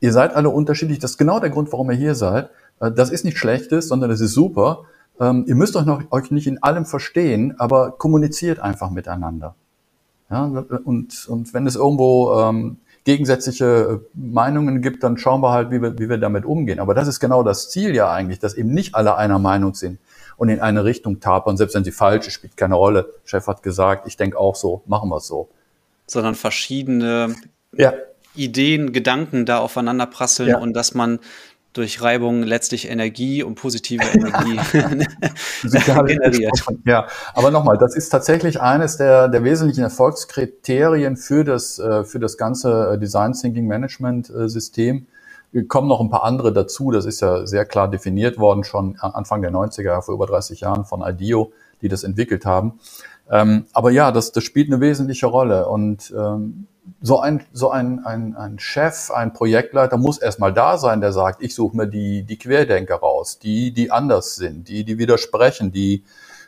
ihr 0.00 0.12
seid 0.12 0.34
alle 0.34 0.50
unterschiedlich, 0.50 0.98
das 0.98 1.12
ist 1.12 1.16
genau 1.16 1.40
der 1.40 1.48
Grund, 1.48 1.72
warum 1.72 1.90
ihr 1.90 1.96
hier 1.96 2.14
seid. 2.14 2.50
Äh, 2.80 2.92
das 2.92 3.08
ist 3.08 3.24
nicht 3.24 3.38
Schlechtes, 3.38 3.88
sondern 3.88 4.10
es 4.10 4.20
ist 4.20 4.34
super. 4.34 4.84
Ähm, 5.18 5.46
ihr 5.46 5.54
müsst 5.54 5.74
euch, 5.74 5.86
noch, 5.86 6.02
euch 6.10 6.30
nicht 6.30 6.46
in 6.46 6.62
allem 6.62 6.84
verstehen, 6.84 7.54
aber 7.58 7.92
kommuniziert 7.92 8.60
einfach 8.60 8.90
miteinander. 8.90 9.54
Ja, 10.30 10.44
und, 10.44 11.26
und 11.28 11.54
wenn 11.54 11.66
es 11.66 11.74
irgendwo 11.74 12.32
ähm, 12.40 12.76
gegensätzliche 13.04 13.64
äh, 13.64 13.98
Meinungen 14.14 14.82
gibt, 14.82 15.02
dann 15.02 15.16
schauen 15.16 15.40
wir 15.40 15.50
halt, 15.50 15.70
wie 15.70 15.82
wir, 15.82 15.98
wie 15.98 16.08
wir 16.08 16.18
damit 16.18 16.44
umgehen. 16.44 16.78
Aber 16.78 16.94
das 16.94 17.08
ist 17.08 17.20
genau 17.20 17.42
das 17.42 17.70
Ziel 17.70 17.94
ja 17.94 18.12
eigentlich, 18.12 18.38
dass 18.38 18.54
eben 18.54 18.72
nicht 18.72 18.94
alle 18.94 19.16
einer 19.16 19.38
Meinung 19.38 19.74
sind 19.74 19.98
und 20.36 20.48
in 20.48 20.60
eine 20.60 20.84
Richtung 20.84 21.20
tapern, 21.20 21.56
selbst 21.56 21.74
wenn 21.74 21.84
sie 21.84 21.92
falsch 21.92 22.26
ist, 22.26 22.34
spielt 22.34 22.56
keine 22.56 22.74
Rolle. 22.74 23.12
Chef 23.24 23.46
hat 23.46 23.62
gesagt, 23.62 24.06
ich 24.06 24.16
denke 24.16 24.38
auch 24.38 24.54
so, 24.54 24.82
machen 24.86 25.08
wir 25.10 25.16
es 25.16 25.26
so. 25.26 25.48
Sondern 26.06 26.34
verschiedene 26.34 27.34
ja. 27.72 27.92
Ideen, 28.34 28.92
Gedanken 28.92 29.44
da 29.46 29.58
aufeinander 29.58 30.06
prasseln 30.06 30.50
ja. 30.50 30.58
und 30.58 30.72
dass 30.74 30.94
man 30.94 31.18
durch 31.72 32.02
Reibung 32.02 32.42
letztlich 32.42 32.88
Energie 32.88 33.42
und 33.42 33.54
positive 33.54 34.02
Energie 34.14 34.58
generiert. 35.62 36.64
Ja, 36.84 37.06
aber 37.34 37.50
nochmal, 37.50 37.78
das 37.78 37.94
ist 37.94 38.08
tatsächlich 38.08 38.60
eines 38.60 38.96
der, 38.96 39.28
der 39.28 39.44
wesentlichen 39.44 39.82
Erfolgskriterien 39.82 41.16
für 41.16 41.44
das, 41.44 41.78
äh, 41.78 42.04
für 42.04 42.18
das 42.18 42.36
ganze 42.36 42.92
äh, 42.94 42.98
Design 42.98 43.32
Thinking 43.32 43.66
Management 43.66 44.30
äh, 44.30 44.48
System. 44.48 45.06
Kommen 45.66 45.88
noch 45.88 46.00
ein 46.00 46.10
paar 46.10 46.22
andere 46.22 46.52
dazu. 46.52 46.92
Das 46.92 47.06
ist 47.06 47.20
ja 47.20 47.44
sehr 47.44 47.64
klar 47.64 47.90
definiert 47.90 48.38
worden, 48.38 48.62
schon 48.62 48.96
Anfang 49.00 49.42
der 49.42 49.50
90er, 49.50 50.00
vor 50.00 50.14
über 50.14 50.26
30 50.26 50.60
Jahren 50.60 50.84
von 50.84 51.02
IDEO, 51.02 51.52
die 51.82 51.88
das 51.88 52.04
entwickelt 52.04 52.46
haben. 52.46 52.78
Ähm, 53.28 53.66
aber 53.72 53.90
ja, 53.90 54.12
das, 54.12 54.30
das 54.30 54.44
spielt 54.44 54.68
eine 54.68 54.80
wesentliche 54.80 55.26
Rolle. 55.26 55.68
Und 55.68 56.14
ähm, 56.16 56.68
so 57.02 57.20
ein, 57.20 57.44
so 57.52 57.70
ein, 57.70 58.04
ein, 58.04 58.36
ein 58.36 58.58
Chef, 58.58 59.10
ein 59.10 59.32
Projektleiter 59.32 59.96
muss 59.96 60.18
erstmal 60.18 60.52
da 60.52 60.78
sein, 60.78 61.00
der 61.00 61.12
sagt, 61.12 61.42
ich 61.42 61.54
suche 61.54 61.76
mir 61.76 61.86
die, 61.86 62.24
die 62.24 62.38
Querdenker 62.38 62.96
raus, 62.96 63.38
die, 63.38 63.72
die 63.72 63.90
anders 63.90 64.36
sind, 64.36 64.68
die, 64.68 64.84
die 64.84 64.98
widersprechen, 64.98 65.72
die, 65.72 66.04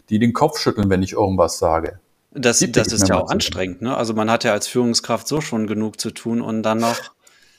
die 0.09 0.19
den 0.19 0.33
Kopf 0.33 0.59
schütteln, 0.59 0.91
wenn 0.91 1.03
ich 1.03 1.13
irgendwas 1.13 1.59
sage. 1.59 2.01
Das, 2.35 2.65
das 2.71 2.93
ist 2.93 3.09
ja 3.09 3.21
auch 3.21 3.31
anstrengend, 3.31 3.83
ne? 3.83 3.95
Also 3.97 4.15
man 4.15 4.31
hat 4.31 4.45
ja 4.45 4.53
als 4.53 4.67
Führungskraft 4.67 5.29
so 5.29 5.43
schon 5.43 5.67
genug 5.67 6.01
zu 6.01 6.11
tun 6.11 6.41
und 6.41 6.63
dann 6.63 6.79
noch. 6.79 6.97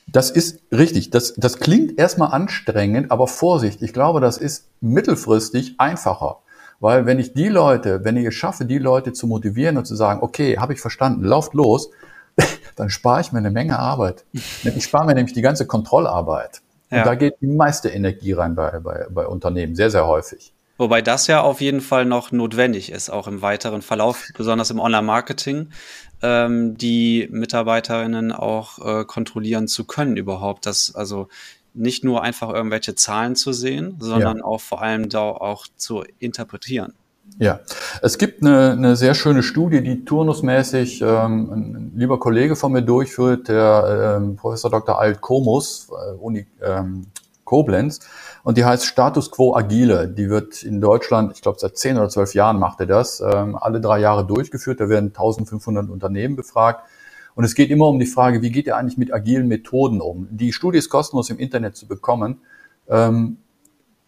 Das 0.08 0.30
ist 0.30 0.60
richtig. 0.72 1.10
Das, 1.10 1.34
das 1.36 1.60
klingt 1.60 1.98
erstmal 1.98 2.32
anstrengend, 2.32 3.12
aber 3.12 3.28
Vorsicht, 3.28 3.82
ich 3.82 3.92
glaube, 3.92 4.20
das 4.20 4.36
ist 4.36 4.66
mittelfristig 4.80 5.76
einfacher. 5.78 6.40
Weil 6.80 7.06
wenn 7.06 7.20
ich 7.20 7.34
die 7.34 7.48
Leute, 7.48 8.04
wenn 8.04 8.16
ich 8.16 8.26
es 8.26 8.34
schaffe, 8.34 8.64
die 8.66 8.78
Leute 8.78 9.12
zu 9.12 9.28
motivieren 9.28 9.78
und 9.78 9.86
zu 9.86 9.94
sagen, 9.94 10.22
okay, 10.22 10.58
habe 10.58 10.72
ich 10.72 10.80
verstanden, 10.80 11.24
lauft 11.24 11.54
los, 11.54 11.90
dann 12.76 12.90
spare 12.90 13.20
ich 13.20 13.32
mir 13.32 13.38
eine 13.38 13.50
Menge 13.50 13.78
Arbeit. 13.78 14.24
Ich 14.32 14.84
spare 14.84 15.06
mir 15.06 15.14
nämlich 15.14 15.34
die 15.34 15.42
ganze 15.42 15.66
Kontrollarbeit. 15.66 16.62
Und 16.90 16.98
ja. 16.98 17.04
da 17.04 17.14
geht 17.14 17.34
die 17.40 17.46
meiste 17.46 17.88
Energie 17.88 18.32
rein 18.32 18.54
bei, 18.54 18.78
bei, 18.80 19.06
bei 19.10 19.26
Unternehmen, 19.26 19.74
sehr, 19.74 19.90
sehr 19.90 20.06
häufig. 20.06 20.52
Wobei 20.76 21.02
das 21.02 21.28
ja 21.28 21.40
auf 21.40 21.60
jeden 21.60 21.80
Fall 21.80 22.04
noch 22.04 22.32
notwendig 22.32 22.90
ist, 22.90 23.08
auch 23.08 23.28
im 23.28 23.42
weiteren 23.42 23.80
Verlauf, 23.80 24.26
besonders 24.36 24.70
im 24.70 24.80
Online-Marketing, 24.80 25.70
ähm, 26.20 26.76
die 26.76 27.28
Mitarbeiterinnen 27.30 28.32
auch 28.32 28.78
äh, 28.84 29.04
kontrollieren 29.04 29.68
zu 29.68 29.84
können 29.84 30.16
überhaupt. 30.16 30.66
Das, 30.66 30.94
also 30.94 31.28
nicht 31.74 32.02
nur 32.04 32.22
einfach 32.22 32.52
irgendwelche 32.52 32.94
Zahlen 32.94 33.36
zu 33.36 33.52
sehen, 33.52 33.96
sondern 34.00 34.38
ja. 34.38 34.44
auch 34.44 34.60
vor 34.60 34.82
allem 34.82 35.08
da 35.08 35.22
auch 35.22 35.66
zu 35.76 36.04
interpretieren. 36.18 36.94
Ja, 37.38 37.60
es 38.00 38.18
gibt 38.18 38.42
eine, 38.42 38.72
eine 38.72 38.96
sehr 38.96 39.14
schöne 39.14 39.42
Studie, 39.42 39.82
die 39.82 40.04
turnusmäßig 40.04 41.02
ähm, 41.02 41.50
ein 41.52 41.92
lieber 41.96 42.20
Kollege 42.20 42.54
von 42.54 42.70
mir 42.70 42.82
durchführt, 42.82 43.48
der 43.48 44.18
ähm, 44.20 44.36
Professor 44.36 44.70
Dr. 44.70 44.98
Alt 44.98 45.20
Komus, 45.20 45.88
äh, 45.90 46.12
Uni 46.12 46.46
ähm, 46.62 47.06
Koblenz, 47.44 48.00
und 48.44 48.56
die 48.56 48.64
heißt 48.64 48.84
Status 48.84 49.30
Quo 49.32 49.56
Agile. 49.56 50.06
Die 50.06 50.30
wird 50.30 50.62
in 50.62 50.80
Deutschland, 50.80 51.32
ich 51.34 51.42
glaube 51.42 51.58
seit 51.58 51.76
zehn 51.76 51.96
oder 51.96 52.08
zwölf 52.08 52.34
Jahren 52.34 52.58
macht 52.58 52.78
er 52.78 52.86
das, 52.86 53.20
ähm, 53.20 53.56
alle 53.56 53.80
drei 53.80 53.98
Jahre 53.98 54.24
durchgeführt. 54.26 54.80
Da 54.80 54.88
werden 54.88 55.06
1500 55.08 55.90
Unternehmen 55.90 56.36
befragt. 56.36 56.84
Und 57.34 57.44
es 57.44 57.54
geht 57.54 57.70
immer 57.70 57.88
um 57.88 57.98
die 57.98 58.06
Frage, 58.06 58.42
wie 58.42 58.50
geht 58.50 58.66
ihr 58.66 58.76
eigentlich 58.76 58.98
mit 58.98 59.12
agilen 59.12 59.48
Methoden 59.48 60.00
um? 60.00 60.28
Die 60.30 60.52
Studie 60.52 60.78
ist 60.78 60.88
kostenlos 60.88 61.30
im 61.30 61.38
Internet 61.38 61.74
zu 61.76 61.88
bekommen. 61.88 62.42
Ähm, 62.88 63.38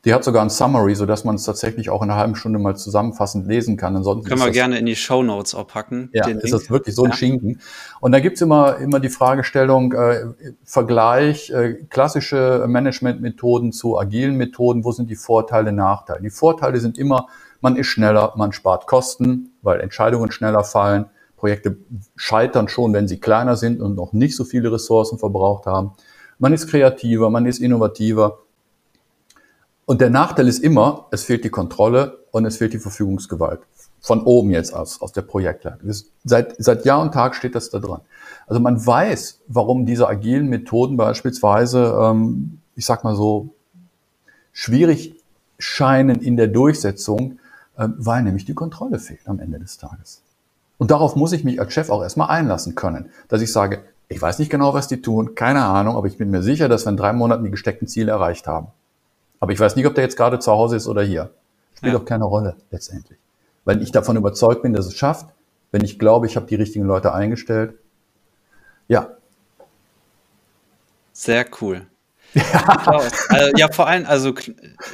die 0.07 0.15
hat 0.15 0.23
sogar 0.23 0.43
ein 0.43 0.51
Summary, 0.51 0.95
so 0.95 1.05
dass 1.05 1.25
man 1.25 1.35
es 1.35 1.43
tatsächlich 1.43 1.91
auch 1.91 2.01
in 2.01 2.11
einer 2.11 2.19
halben 2.19 2.37
Stunde 2.37 2.61
mal 2.61 2.77
zusammenfassend 2.77 3.49
lesen 3.49 3.77
kann. 3.77 3.97
Ansonsten 3.97 4.29
Können 4.29 4.41
wir 4.41 4.53
gerne 4.53 4.79
in 4.79 4.87
die 4.87 4.95
Show 4.95 5.25
Notes 5.25 5.53
auch 5.57 5.67
packen. 5.67 6.11
Ja, 6.13 6.29
ist 6.29 6.53
das 6.53 6.71
wirklich 6.71 6.95
so 6.95 7.03
ein 7.03 7.11
ja. 7.11 7.17
Schinken. 7.17 7.61
Und 8.01 8.13
da 8.13 8.21
gibt's 8.21 8.41
immer, 8.41 8.77
immer 8.77 9.01
die 9.01 9.09
Fragestellung, 9.09 9.93
äh, 9.95 10.27
Vergleich, 10.63 11.51
äh, 11.51 11.75
klassische 11.91 12.67
Managementmethoden 12.69 13.73
zu 13.73 13.99
agilen 13.99 14.37
Methoden, 14.37 14.85
wo 14.85 14.93
sind 14.93 15.11
die 15.11 15.17
Vorteile, 15.17 15.73
Nachteile? 15.73 16.23
Die 16.23 16.31
Vorteile 16.31 16.79
sind 16.79 16.99
immer, 16.99 17.27
man 17.61 17.75
ist 17.75 17.89
schneller, 17.89 18.33
man 18.37 18.53
spart 18.53 18.87
Kosten, 18.87 19.57
weil 19.63 19.81
Entscheidungen 19.81 20.31
schneller 20.31 20.63
fallen, 20.63 21.07
Projekte 21.37 21.79
scheitern 22.15 22.69
schon, 22.69 22.93
wenn 22.93 23.09
sie 23.09 23.19
kleiner 23.19 23.57
sind 23.57 23.81
und 23.81 23.97
noch 23.97 24.13
nicht 24.13 24.37
so 24.37 24.45
viele 24.45 24.71
Ressourcen 24.71 25.19
verbraucht 25.19 25.67
haben. 25.67 25.95
Man 26.39 26.53
ist 26.53 26.69
kreativer, 26.69 27.29
man 27.29 27.45
ist 27.45 27.59
innovativer. 27.59 28.46
Und 29.87 30.01
der 30.01 30.11
Nachteil 30.11 30.49
ist 30.49 30.63
immer, 30.63 31.07
es 31.13 31.23
fehlt 31.23 31.45
die 31.45 31.51
Kontrolle 31.51 32.19
und 32.33 32.45
es 32.45 32.57
fehlt 32.57 32.73
die 32.73 32.79
Verfügungsgewalt. 32.79 33.61
Von 34.01 34.23
oben 34.25 34.51
jetzt 34.51 34.75
aus, 34.75 35.01
aus 35.01 35.13
der 35.13 35.23
Projektleitung. 35.23 35.91
Seit, 36.25 36.55
seit 36.59 36.85
Jahr 36.85 37.01
und 37.01 37.15
Tag 37.15 37.37
steht 37.37 37.55
das 37.55 37.71
da 37.71 37.79
dran. 37.79 38.01
Also 38.49 38.61
man 38.61 38.85
weiß, 38.85 39.41
warum 39.47 39.87
diese 39.87 40.09
agilen 40.09 40.49
Methoden 40.49 40.97
beispielsweise, 40.97 41.97
ähm, 42.01 42.61
ich 42.75 42.85
sag 42.85 43.05
mal 43.05 43.15
so, 43.15 43.55
schwierig 44.53 45.23
scheinen 45.59 46.21
in 46.21 46.37
der 46.37 46.49
Durchsetzung, 46.49 47.39
äh, 47.77 47.89
weil 47.97 48.25
nämlich 48.25 48.45
die 48.45 48.55
Kontrolle 48.55 48.99
fehlt 48.99 49.27
am 49.29 49.39
Ende 49.39 49.61
des 49.61 49.79
Tages. 49.79 50.23
Und 50.79 50.91
darauf 50.91 51.15
muss 51.15 51.33
ich 51.33 51.45
mich 51.45 51.61
als 51.61 51.73
Chef 51.73 51.91
auch 51.91 52.03
erstmal 52.03 52.29
einlassen 52.29 52.75
können, 52.75 53.11
dass 53.29 53.41
ich 53.41 53.53
sage, 53.53 53.83
ich 54.09 54.21
weiß 54.21 54.39
nicht 54.41 54.51
genau, 54.51 54.75
was 54.75 54.89
die 54.89 55.01
tun, 55.01 55.35
keine 55.35 55.65
Ahnung, 55.65 55.97
aber 55.97 56.07
ich 56.07 56.19
bin 56.19 56.31
mir 56.31 56.43
sicher, 56.43 56.69
dass 56.69 56.87
wir 56.87 56.91
in 56.91 56.97
drei 56.97 57.13
Monaten 57.13 57.45
die 57.45 57.51
gesteckten 57.51 57.89
Ziele 57.89 58.13
erreicht 58.13 58.47
haben. 58.47 58.69
Aber 59.41 59.53
ich 59.53 59.61
weiß 59.61 59.77
nicht, 59.77 59.87
ob 59.87 59.95
der 59.95 60.05
jetzt 60.05 60.17
gerade 60.17 60.39
zu 60.39 60.53
Hause 60.53 60.77
ist 60.77 60.87
oder 60.87 61.03
hier. 61.03 61.31
Spielt 61.75 61.93
ja. 61.93 61.99
doch 61.99 62.07
keine 62.07 62.25
Rolle 62.25 62.57
letztendlich. 62.71 63.19
Weil 63.65 63.83
ich 63.83 63.93
davon 63.93 64.17
überzeugt 64.17 64.63
bin, 64.63 64.73
dass 64.73 64.87
es 64.87 64.95
schafft, 64.95 65.29
wenn 65.73 65.85
ich 65.85 65.99
glaube, 65.99 66.27
ich 66.27 66.37
habe 66.37 66.47
die 66.47 66.55
richtigen 66.55 66.87
Leute 66.87 67.13
eingestellt. 67.13 67.75
Ja. 68.89 69.11
Sehr 71.13 71.45
cool. 71.61 71.87
Ja. 72.35 72.77
also, 73.29 73.57
ja, 73.57 73.73
vor 73.73 73.87
allem, 73.87 74.05
also 74.07 74.35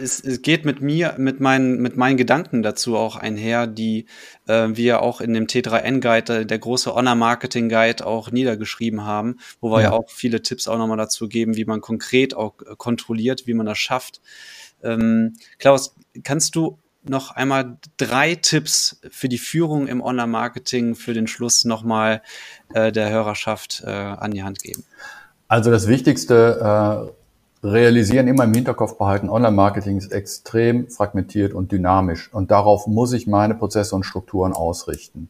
es, 0.00 0.20
es, 0.20 0.42
geht 0.42 0.64
mit 0.64 0.80
mir, 0.80 1.14
mit 1.18 1.40
meinen, 1.40 1.80
mit 1.80 1.96
meinen 1.96 2.16
Gedanken 2.16 2.62
dazu 2.62 2.96
auch 2.96 3.16
einher, 3.16 3.66
die 3.66 4.06
äh, 4.46 4.68
wir 4.72 5.02
auch 5.02 5.20
in 5.20 5.34
dem 5.34 5.46
T3N-Guide, 5.46 6.46
der 6.46 6.58
große 6.58 6.94
Honor-Marketing-Guide 6.94 8.06
auch 8.06 8.30
niedergeschrieben 8.30 9.04
haben, 9.04 9.38
wo 9.60 9.70
wir 9.70 9.80
ja. 9.80 9.90
ja 9.90 9.92
auch 9.92 10.08
viele 10.08 10.42
Tipps 10.42 10.68
auch 10.68 10.78
nochmal 10.78 10.98
dazu 10.98 11.28
geben, 11.28 11.56
wie 11.56 11.64
man 11.64 11.80
konkret 11.80 12.34
auch 12.34 12.54
kontrolliert, 12.78 13.46
wie 13.46 13.54
man 13.54 13.66
das 13.66 13.78
schafft. 13.78 14.20
Ähm, 14.82 15.34
Klaus, 15.58 15.94
kannst 16.22 16.54
du 16.54 16.78
noch 17.04 17.32
einmal 17.32 17.78
drei 17.96 18.34
Tipps 18.36 19.00
für 19.10 19.28
die 19.28 19.38
Führung 19.38 19.88
im 19.88 20.00
Online-Marketing 20.00 20.94
für 20.94 21.14
den 21.14 21.26
Schluss 21.26 21.64
nochmal 21.64 22.22
äh, 22.74 22.92
der 22.92 23.10
Hörerschaft 23.10 23.82
äh, 23.84 23.90
an 23.90 24.30
die 24.30 24.42
Hand 24.42 24.62
geben? 24.62 24.84
Also 25.48 25.70
das 25.70 25.88
Wichtigste, 25.88 27.10
äh, 27.10 27.21
realisieren, 27.62 28.26
immer 28.26 28.44
im 28.44 28.54
Hinterkopf 28.54 28.98
behalten, 28.98 29.28
Online-Marketing 29.28 29.98
ist 29.98 30.12
extrem 30.12 30.88
fragmentiert 30.88 31.54
und 31.54 31.70
dynamisch 31.70 32.32
und 32.32 32.50
darauf 32.50 32.86
muss 32.86 33.12
ich 33.12 33.26
meine 33.26 33.54
Prozesse 33.54 33.94
und 33.94 34.04
Strukturen 34.04 34.52
ausrichten. 34.52 35.28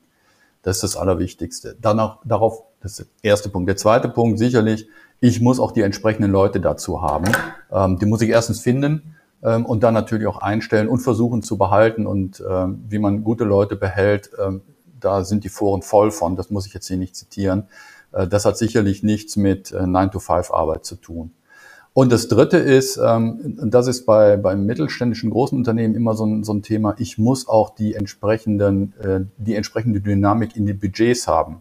Das 0.62 0.76
ist 0.76 0.82
das 0.82 0.96
Allerwichtigste. 0.96 1.76
Danach, 1.80 2.18
darauf, 2.24 2.62
das 2.80 2.92
ist 2.92 3.10
der 3.22 3.30
erste 3.30 3.48
Punkt. 3.48 3.68
Der 3.68 3.76
zweite 3.76 4.08
Punkt 4.08 4.38
sicherlich, 4.38 4.86
ich 5.20 5.40
muss 5.40 5.60
auch 5.60 5.72
die 5.72 5.82
entsprechenden 5.82 6.30
Leute 6.30 6.60
dazu 6.60 7.02
haben. 7.02 7.30
Ähm, 7.70 7.98
die 7.98 8.06
muss 8.06 8.22
ich 8.22 8.30
erstens 8.30 8.60
finden 8.60 9.14
ähm, 9.42 9.66
und 9.66 9.82
dann 9.82 9.94
natürlich 9.94 10.26
auch 10.26 10.38
einstellen 10.38 10.88
und 10.88 11.00
versuchen 11.00 11.42
zu 11.42 11.58
behalten 11.58 12.06
und 12.06 12.42
ähm, 12.48 12.84
wie 12.88 12.98
man 12.98 13.24
gute 13.24 13.44
Leute 13.44 13.76
behält, 13.76 14.30
ähm, 14.42 14.62
da 15.00 15.24
sind 15.24 15.44
die 15.44 15.48
Foren 15.48 15.82
voll 15.82 16.12
von, 16.12 16.36
das 16.36 16.50
muss 16.50 16.66
ich 16.66 16.74
jetzt 16.74 16.86
hier 16.86 16.96
nicht 16.96 17.16
zitieren. 17.16 17.64
Äh, 18.12 18.28
das 18.28 18.44
hat 18.44 18.56
sicherlich 18.56 19.02
nichts 19.02 19.36
mit 19.36 19.72
äh, 19.72 19.78
9-to-5-Arbeit 19.78 20.84
zu 20.84 20.96
tun. 20.96 21.32
Und 21.94 22.10
das 22.10 22.28
Dritte 22.28 22.56
ist, 22.56 22.96
ähm, 22.96 23.58
das 23.64 23.86
ist 23.86 24.06
bei 24.06 24.38
beim 24.38 24.64
mittelständischen 24.64 25.30
großen 25.30 25.58
Unternehmen 25.58 25.94
immer 25.94 26.14
so 26.14 26.24
ein, 26.24 26.42
so 26.42 26.54
ein 26.54 26.62
Thema. 26.62 26.94
Ich 26.98 27.18
muss 27.18 27.48
auch 27.48 27.74
die 27.74 27.94
entsprechenden 27.94 28.94
äh, 29.02 29.20
die 29.36 29.54
entsprechende 29.54 30.00
Dynamik 30.00 30.56
in 30.56 30.64
die 30.64 30.72
Budgets 30.72 31.28
haben. 31.28 31.60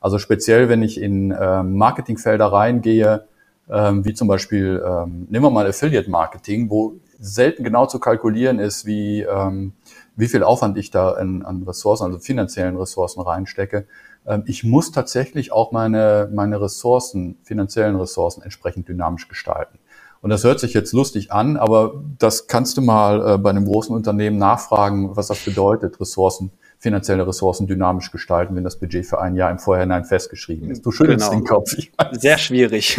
Also 0.00 0.18
speziell, 0.18 0.68
wenn 0.68 0.82
ich 0.82 1.00
in 1.00 1.30
äh, 1.30 1.62
Marketingfelder 1.62 2.46
reingehe, 2.46 3.24
äh, 3.68 3.92
wie 4.02 4.12
zum 4.12 4.28
Beispiel 4.28 4.82
ähm, 4.84 5.26
nehmen 5.30 5.44
wir 5.44 5.50
mal 5.50 5.66
Affiliate 5.66 6.10
Marketing, 6.10 6.68
wo 6.68 6.94
selten 7.18 7.64
genau 7.64 7.86
zu 7.86 7.98
kalkulieren 7.98 8.58
ist, 8.58 8.84
wie 8.84 9.22
ähm, 9.22 9.72
wie 10.16 10.28
viel 10.28 10.42
Aufwand 10.42 10.76
ich 10.76 10.90
da 10.90 11.16
in, 11.18 11.42
an 11.42 11.62
Ressourcen, 11.62 12.04
also 12.04 12.18
finanziellen 12.18 12.76
Ressourcen 12.76 13.22
reinstecke. 13.22 13.86
Ähm, 14.26 14.44
ich 14.46 14.64
muss 14.64 14.92
tatsächlich 14.92 15.52
auch 15.52 15.72
meine, 15.72 16.30
meine 16.32 16.60
Ressourcen, 16.60 17.38
finanziellen 17.42 17.96
Ressourcen 17.96 18.42
entsprechend 18.42 18.88
dynamisch 18.88 19.28
gestalten. 19.28 19.78
Und 20.20 20.30
das 20.30 20.44
hört 20.44 20.60
sich 20.60 20.72
jetzt 20.72 20.92
lustig 20.92 21.32
an, 21.32 21.56
aber 21.56 22.00
das 22.18 22.46
kannst 22.46 22.76
du 22.76 22.80
mal 22.80 23.34
äh, 23.34 23.38
bei 23.38 23.50
einem 23.50 23.64
großen 23.64 23.94
Unternehmen 23.94 24.38
nachfragen, 24.38 25.16
was 25.16 25.26
das 25.26 25.44
bedeutet, 25.44 26.00
Ressourcen, 26.00 26.52
finanzielle 26.78 27.26
Ressourcen 27.26 27.66
dynamisch 27.66 28.12
gestalten, 28.12 28.54
wenn 28.54 28.62
das 28.62 28.78
Budget 28.78 29.04
für 29.04 29.20
ein 29.20 29.34
Jahr 29.34 29.50
im 29.50 29.58
Vorhinein 29.58 30.04
festgeschrieben 30.04 30.70
ist. 30.70 30.86
Du 30.86 30.92
schüttelst 30.92 31.30
genau. 31.30 31.40
den 31.40 31.46
Kopf. 31.46 31.74
Sehr 32.12 32.38
schwierig. 32.38 32.98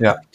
ja. 0.00 0.16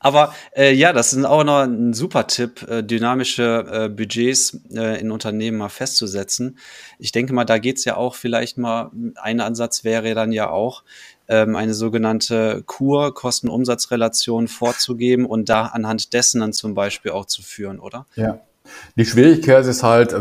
Aber 0.00 0.34
äh, 0.56 0.72
ja, 0.72 0.92
das 0.92 1.12
ist 1.12 1.24
auch 1.24 1.44
noch 1.44 1.62
ein 1.62 1.92
super 1.92 2.26
Tipp, 2.26 2.62
äh, 2.68 2.82
dynamische 2.82 3.66
äh, 3.70 3.88
Budgets 3.88 4.58
äh, 4.72 5.00
in 5.00 5.10
Unternehmen 5.10 5.58
mal 5.58 5.68
festzusetzen. 5.68 6.58
Ich 6.98 7.12
denke 7.12 7.32
mal, 7.32 7.44
da 7.44 7.58
geht's 7.58 7.84
ja 7.84 7.96
auch 7.96 8.14
vielleicht 8.14 8.58
mal, 8.58 8.90
ein 9.16 9.40
Ansatz 9.40 9.82
wäre 9.84 10.14
dann 10.14 10.30
ja 10.30 10.50
auch, 10.50 10.84
ähm, 11.28 11.56
eine 11.56 11.74
sogenannte 11.74 12.62
Kur, 12.66 13.12
Kosten-Umsatz-Relation 13.12 14.48
vorzugeben 14.48 15.26
und 15.26 15.48
da 15.48 15.66
anhand 15.66 16.12
dessen 16.12 16.40
dann 16.40 16.52
zum 16.52 16.74
Beispiel 16.74 17.10
auch 17.10 17.26
zu 17.26 17.42
führen, 17.42 17.80
oder? 17.80 18.06
Ja. 18.14 18.40
Die 18.96 19.04
Schwierigkeit 19.04 19.64
ist 19.66 19.82
halt, 19.82 20.14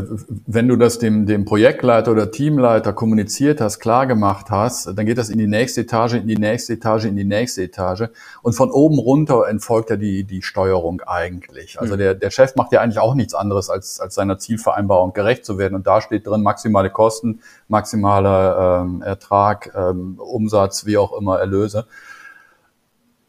wenn 0.45 0.67
du 0.67 0.75
das 0.75 0.99
dem, 0.99 1.25
dem 1.25 1.45
Projektleiter 1.45 2.11
oder 2.11 2.31
Teamleiter 2.31 2.93
kommuniziert 2.93 3.61
hast, 3.61 3.79
klar 3.79 4.07
gemacht 4.07 4.47
hast, 4.49 4.87
dann 4.95 5.05
geht 5.05 5.17
das 5.17 5.29
in 5.29 5.37
die 5.37 5.47
nächste 5.47 5.81
Etage, 5.81 6.13
in 6.13 6.27
die 6.27 6.37
nächste 6.37 6.73
Etage, 6.73 7.05
in 7.05 7.15
die 7.15 7.23
nächste 7.23 7.63
Etage. 7.63 8.09
Und 8.41 8.53
von 8.53 8.71
oben 8.71 8.99
runter 8.99 9.47
entfolgt 9.47 9.89
ja 9.89 9.95
die, 9.95 10.23
die 10.23 10.41
Steuerung 10.41 11.01
eigentlich. 11.05 11.79
Also 11.79 11.95
mhm. 11.95 11.99
der, 11.99 12.13
der 12.15 12.29
Chef 12.29 12.55
macht 12.55 12.71
ja 12.71 12.81
eigentlich 12.81 12.99
auch 12.99 13.15
nichts 13.15 13.33
anderes, 13.33 13.69
als, 13.69 13.99
als 13.99 14.15
seiner 14.15 14.37
Zielvereinbarung 14.37 15.13
gerecht 15.13 15.45
zu 15.45 15.57
werden. 15.57 15.75
Und 15.75 15.87
da 15.87 16.01
steht 16.01 16.27
drin 16.27 16.43
maximale 16.43 16.89
Kosten, 16.89 17.39
maximaler 17.67 18.83
ähm, 18.83 19.01
Ertrag, 19.01 19.73
ähm, 19.75 20.19
Umsatz, 20.19 20.85
wie 20.85 20.97
auch 20.97 21.17
immer, 21.17 21.39
Erlöse. 21.39 21.85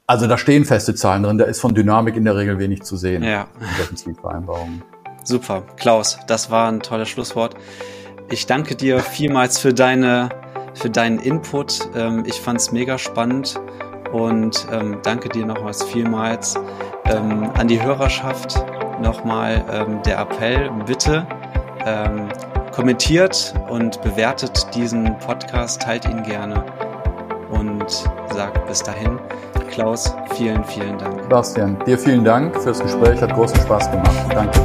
Also 0.07 0.27
da 0.27 0.39
stehen 0.39 0.65
feste 0.65 0.95
Zahlen 0.95 1.23
drin, 1.23 1.37
da 1.37 1.45
ist 1.45 1.61
von 1.61 1.75
Dynamik 1.75 2.17
in 2.17 2.25
der 2.25 2.35
Regel 2.35 2.59
wenig 2.59 2.83
zu 2.83 2.97
sehen 2.97 3.23
ja. 3.23 3.47
in 3.61 3.77
solchen 3.77 3.97
Zielvereinbarungen. 3.97 4.83
Super, 5.29 5.63
Klaus, 5.77 6.19
das 6.27 6.51
war 6.51 6.73
ein 6.73 6.81
tolles 6.81 7.11
Schlusswort. 7.11 7.55
Ich 8.31 8.47
danke 8.47 8.75
dir 8.75 9.01
vielmals 9.01 9.59
für 9.59 9.75
deine, 9.75 10.31
für 10.73 10.89
deinen 10.89 11.19
Input. 11.19 11.87
Ähm, 11.95 12.25
ich 12.27 12.41
fand 12.41 12.59
es 12.59 12.73
mega 12.73 12.97
spannend 12.97 13.61
und 14.11 14.67
ähm, 14.73 15.01
danke 15.03 15.29
dir 15.29 15.45
nochmals 15.45 15.85
vielmals. 15.85 16.55
Ähm, 17.05 17.51
an 17.59 17.69
die 17.69 17.83
Hörerschaft 17.83 18.65
nochmal 19.03 20.01
der 20.07 20.19
Appell, 20.19 20.71
bitte 20.87 21.27
kommentiert 22.73 23.55
und 23.69 24.01
bewertet 24.03 24.67
diesen 24.75 25.19
Podcast, 25.19 25.83
teilt 25.83 26.07
ihn 26.07 26.23
gerne 26.23 26.65
und 27.51 27.85
sagt 28.35 28.67
bis 28.67 28.83
dahin. 28.83 29.19
Klaus, 29.71 30.13
vielen, 30.35 30.65
vielen 30.65 30.99
Dank. 30.99 31.29
Bastian, 31.29 31.77
dir 31.87 31.99
vielen 31.99 32.25
Dank 32.25 32.61
fürs 32.61 32.81
Gespräch, 32.81 33.21
hat 33.21 33.33
großen 33.35 33.61
Spaß 33.61 33.91
gemacht. 33.91 34.17
Danke. 34.35 34.61